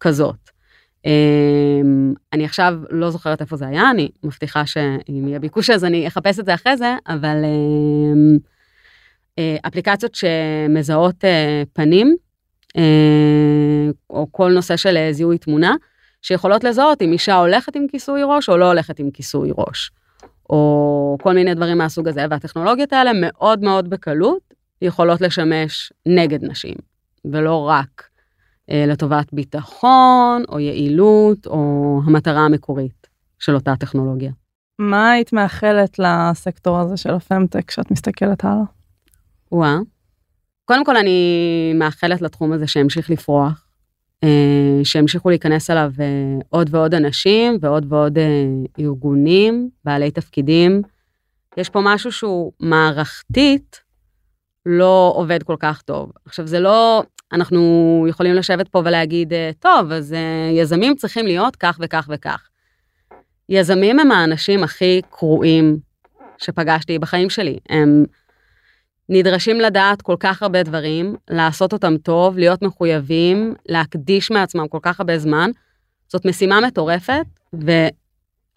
כזאת. 0.00 0.50
אה, 1.06 1.65
אני 2.36 2.44
עכשיו 2.44 2.74
לא 2.90 3.10
זוכרת 3.10 3.40
איפה 3.40 3.56
זה 3.56 3.66
היה, 3.66 3.90
אני 3.90 4.08
מבטיחה 4.24 4.66
שאם 4.66 5.28
יהיה 5.28 5.38
ביקוש 5.38 5.70
אז 5.70 5.84
אני 5.84 6.06
אחפש 6.06 6.38
את 6.38 6.44
זה 6.44 6.54
אחרי 6.54 6.76
זה, 6.76 6.96
אבל 7.06 7.44
אה, 7.44 8.36
אה, 9.38 9.56
אפליקציות 9.66 10.14
שמזהות 10.14 11.24
אה, 11.24 11.62
פנים, 11.72 12.16
אה, 12.76 12.82
או 14.10 14.26
כל 14.30 14.52
נושא 14.52 14.76
של 14.76 15.08
זיהוי 15.10 15.38
תמונה, 15.38 15.74
שיכולות 16.22 16.64
לזהות 16.64 17.02
אם 17.02 17.12
אישה 17.12 17.36
הולכת 17.36 17.76
עם 17.76 17.86
כיסוי 17.88 18.20
ראש 18.24 18.48
או 18.48 18.56
לא 18.56 18.66
הולכת 18.66 18.98
עם 18.98 19.10
כיסוי 19.10 19.50
ראש. 19.58 19.90
או 20.50 21.18
כל 21.22 21.34
מיני 21.34 21.54
דברים 21.54 21.78
מהסוג 21.78 22.08
הזה, 22.08 22.26
והטכנולוגיות 22.30 22.92
האלה 22.92 23.10
מאוד 23.14 23.62
מאוד 23.62 23.90
בקלות 23.90 24.54
יכולות 24.82 25.20
לשמש 25.20 25.92
נגד 26.06 26.44
נשים, 26.44 26.74
ולא 27.24 27.68
רק 27.68 28.08
לטובת 28.68 29.32
ביטחון 29.32 30.44
או 30.48 30.60
יעילות 30.60 31.46
או 31.46 32.00
המטרה 32.06 32.40
המקורית 32.40 33.06
של 33.38 33.54
אותה 33.54 33.76
טכנולוגיה. 33.76 34.32
מה 34.78 35.10
היית 35.10 35.32
מאחלת 35.32 35.98
לסקטור 35.98 36.78
הזה 36.78 36.96
של 36.96 37.14
הפמטק 37.14 37.64
כשאת 37.68 37.90
מסתכלת 37.90 38.44
הלאה? 38.44 38.64
וואה. 39.52 39.78
קודם 40.64 40.84
כל 40.84 40.96
אני 40.96 41.72
מאחלת 41.74 42.22
לתחום 42.22 42.52
הזה 42.52 42.66
שימשיך 42.66 43.10
לפרוח, 43.10 43.66
אה, 44.24 44.80
שימשיכו 44.84 45.30
להיכנס 45.30 45.70
אליו 45.70 45.92
אה, 46.00 46.38
עוד 46.48 46.74
ועוד 46.74 46.94
אנשים 46.94 47.58
ועוד 47.60 47.92
ועוד 47.92 48.18
אה, 48.18 48.46
ארגונים, 48.78 49.70
בעלי 49.84 50.10
תפקידים. 50.10 50.82
יש 51.56 51.68
פה 51.68 51.80
משהו 51.84 52.12
שהוא 52.12 52.52
מערכתית 52.60 53.80
לא 54.66 55.12
עובד 55.16 55.42
כל 55.42 55.56
כך 55.58 55.82
טוב. 55.82 56.12
עכשיו 56.24 56.46
זה 56.46 56.60
לא, 56.60 57.02
אנחנו 57.32 58.06
יכולים 58.08 58.34
לשבת 58.34 58.68
פה 58.68 58.82
ולהגיד, 58.84 59.32
טוב, 59.58 59.92
אז 59.92 60.14
יזמים 60.52 60.94
צריכים 60.94 61.26
להיות 61.26 61.56
כך 61.56 61.78
וכך 61.80 62.08
וכך. 62.12 62.48
יזמים 63.48 64.00
הם 64.00 64.10
האנשים 64.10 64.64
הכי 64.64 65.00
קרועים 65.10 65.78
שפגשתי 66.38 66.98
בחיים 66.98 67.30
שלי. 67.30 67.58
הם 67.68 68.04
נדרשים 69.08 69.60
לדעת 69.60 70.02
כל 70.02 70.16
כך 70.20 70.42
הרבה 70.42 70.62
דברים, 70.62 71.16
לעשות 71.30 71.72
אותם 71.72 71.96
טוב, 71.96 72.38
להיות 72.38 72.62
מחויבים, 72.62 73.54
להקדיש 73.68 74.30
מעצמם 74.30 74.68
כל 74.68 74.78
כך 74.82 75.00
הרבה 75.00 75.18
זמן. 75.18 75.50
זאת 76.08 76.26
משימה 76.26 76.60
מטורפת, 76.60 77.26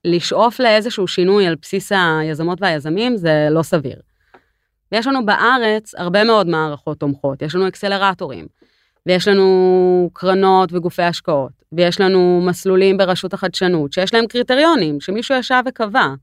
ולשאוף 0.05 0.59
לאיזשהו 0.59 1.07
שינוי 1.07 1.47
על 1.47 1.55
בסיס 1.61 1.91
היזמות 1.91 2.61
והיזמים 2.61 3.17
זה 3.17 3.47
לא 3.51 3.63
סביר. 3.63 4.08
ויש 4.91 5.07
לנו 5.07 5.25
בארץ 5.25 5.95
הרבה 5.95 6.23
מאוד 6.23 6.47
מערכות 6.47 6.99
תומכות, 6.99 7.41
יש 7.41 7.55
לנו 7.55 7.67
אקסלרטורים, 7.67 8.47
ויש 9.05 9.27
לנו 9.27 10.09
קרנות 10.13 10.73
וגופי 10.73 11.03
השקעות, 11.03 11.51
ויש 11.71 12.01
לנו 12.01 12.41
מסלולים 12.45 12.97
ברשות 12.97 13.33
החדשנות, 13.33 13.93
שיש 13.93 14.13
להם 14.13 14.27
קריטריונים 14.27 15.01
שמישהו 15.01 15.35
ישב 15.35 15.61
וקבע. 15.67 16.13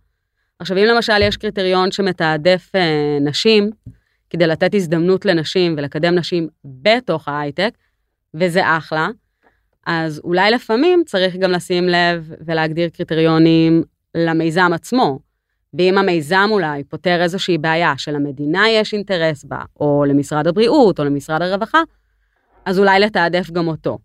עכשיו, 0.59 0.79
אם 0.79 0.85
למשל 0.85 1.23
יש 1.23 1.37
קריטריון 1.37 1.93
שמתעדף 1.93 2.71
אה, 2.75 3.19
נשים, 3.21 3.71
כדי 4.31 4.47
לתת 4.47 4.75
הזדמנות 4.75 5.25
לנשים 5.25 5.75
ולקדם 5.79 6.15
נשים 6.15 6.49
בתוך 6.65 7.29
ההייטק, 7.29 7.71
וזה 8.35 8.77
אחלה. 8.77 9.09
אז 9.87 10.21
אולי 10.25 10.51
לפעמים 10.51 11.03
צריך 11.07 11.37
גם 11.37 11.51
לשים 11.51 11.89
לב 11.89 12.33
ולהגדיר 12.47 12.89
קריטריונים 12.89 13.83
למיזם 14.15 14.71
עצמו. 14.75 15.19
ואם 15.79 15.99
המיזם 15.99 16.49
אולי 16.51 16.85
פותר 16.85 17.23
איזושהי 17.23 17.59
בעיה 17.59 17.93
שלמדינה 17.97 18.69
יש 18.69 18.95
אינטרס 18.95 19.45
בה, 19.45 19.61
או 19.81 20.05
למשרד 20.09 20.47
הבריאות, 20.47 20.99
או 20.99 21.05
למשרד 21.05 21.43
הרווחה, 21.43 21.83
אז 22.65 22.79
אולי 22.79 23.01
לתעדף 23.01 23.51
גם 23.51 23.69
אותו. 23.69 23.99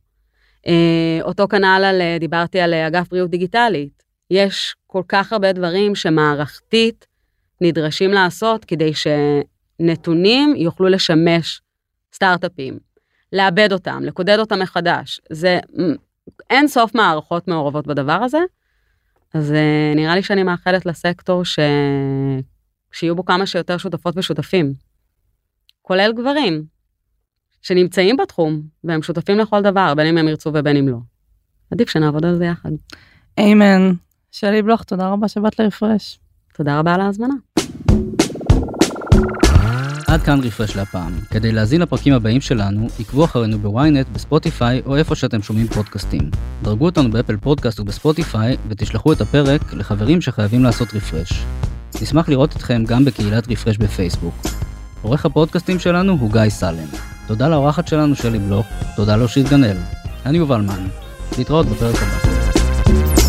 אה, 0.68 1.20
אותו 1.22 1.48
כנ"ל 1.48 1.84
על, 1.86 2.02
אה, 2.02 2.18
דיברתי 2.20 2.60
על 2.60 2.74
אה, 2.74 2.88
אגף 2.88 3.10
בריאות 3.10 3.30
דיגיטלית. 3.30 4.04
יש 4.32 4.76
כל 4.88 5.04
כך 5.08 5.34
הרבה 5.34 5.54
דברים 5.54 5.96
שמערכתית 5.96 7.08
נדרשים 7.62 8.12
לעשות 8.12 8.66
כדי 8.66 8.94
ש... 8.94 9.08
נתונים 9.82 10.54
יוכלו 10.58 10.88
לשמש 10.88 11.62
סטארט-אפים, 12.14 12.80
לעבד 13.32 13.74
אותם, 13.74 14.04
לקודד 14.04 14.40
אותם 14.40 14.60
מחדש. 14.60 15.22
זה 15.30 15.60
אין 16.50 16.68
סוף 16.68 16.96
מערכות 16.96 17.48
מעורבות 17.48 17.88
בדבר 17.88 18.20
הזה, 18.24 18.40
אז 19.34 19.52
uh, 19.52 19.96
נראה 19.96 20.15
לי 20.15 20.24
שאני 20.24 20.44
מאחלת 20.44 20.86
לסקטור 20.86 21.46
ש... 21.46 21.60
שיהיו 22.91 23.15
בו 23.15 23.26
כמה 23.26 23.46
שיותר 23.46 23.78
שותפות 23.78 24.17
ושותפים, 24.17 24.74
כולל 25.82 26.13
גברים, 26.13 26.63
שנמצאים 27.62 28.17
בתחום, 28.17 28.62
והם 28.84 29.02
שותפים 29.02 29.38
לכל 29.38 29.62
דבר, 29.62 29.94
בין 29.96 30.08
אם 30.08 30.17
הם 30.17 30.28
ירצו 30.28 30.52
ובין 30.54 30.78
אם 30.78 30.88
לא. 30.88 30.98
עדיף 31.72 31.89
שנעבוד 31.89 32.26
על 32.26 32.38
זה 32.38 32.46
יחד. 32.46 32.72
אמן. 33.39 33.91
שלי 34.32 34.62
בלוך, 34.62 34.84
תודה 34.84 35.10
רבה 35.10 35.28
שבאת 35.28 35.60
לרפרש. 35.60 36.20
תודה 36.54 36.80
רבה 36.80 36.96
על 36.96 37.02
ההזמנה. 37.02 37.34
עד 40.12 40.21
כאן 40.21 40.39
רפרש 40.43 40.76
להפעם. 40.76 41.13
כדי 41.30 41.52
להאזין 41.52 41.82
לפרקים 41.82 42.13
הבאים 42.13 42.41
שלנו, 42.41 42.88
עקבו 43.00 43.26
אחרינו 43.26 43.60
בוויינט, 43.60 44.08
בספוטיפיי 44.10 44.82
או 44.86 44.95
איפה 44.95 45.15
שאתם 45.15 45.41
שומעים 45.41 45.67
פודקאסטים. 45.67 46.32
דרגו 46.62 46.86
אותנו 46.86 47.12
באפל 47.12 47.38
פודקאסט 47.38 47.80
ובספוטיפיי 47.80 48.58
ותשלחו 48.69 49.13
את 49.13 49.21
הפרק 49.21 49.74
לחברים 49.74 50.21
שחייבים 50.21 50.63
לעשות 50.63 50.93
refresh. 50.94 51.46
נשמח 52.02 52.30
לראות 52.30 52.56
אתכם 52.56 52.84
גם 52.88 53.06
בקהילת 53.06 53.47
רפרש 53.50 53.78
בפייסבוק. 53.78 54.36
עורך 55.02 55.26
הפודקאסטים 55.26 55.80
שלנו 55.80 56.17
הוא 56.19 56.32
גיא 56.32 56.50
סלם. 56.50 56.88
תודה 57.28 57.50
לאורחת 57.50 57.88
שלנו 57.88 58.15
שלי 58.15 58.39
בלוק, 58.39 58.65
תודה 58.95 59.15
לאושית 59.15 59.50
גנאל. 59.50 59.78
אני 60.26 60.38
יובל 60.38 60.62
מן. 60.62 60.88
להתראות 61.38 61.65
בפרק 61.65 61.95
הבא. 61.95 63.21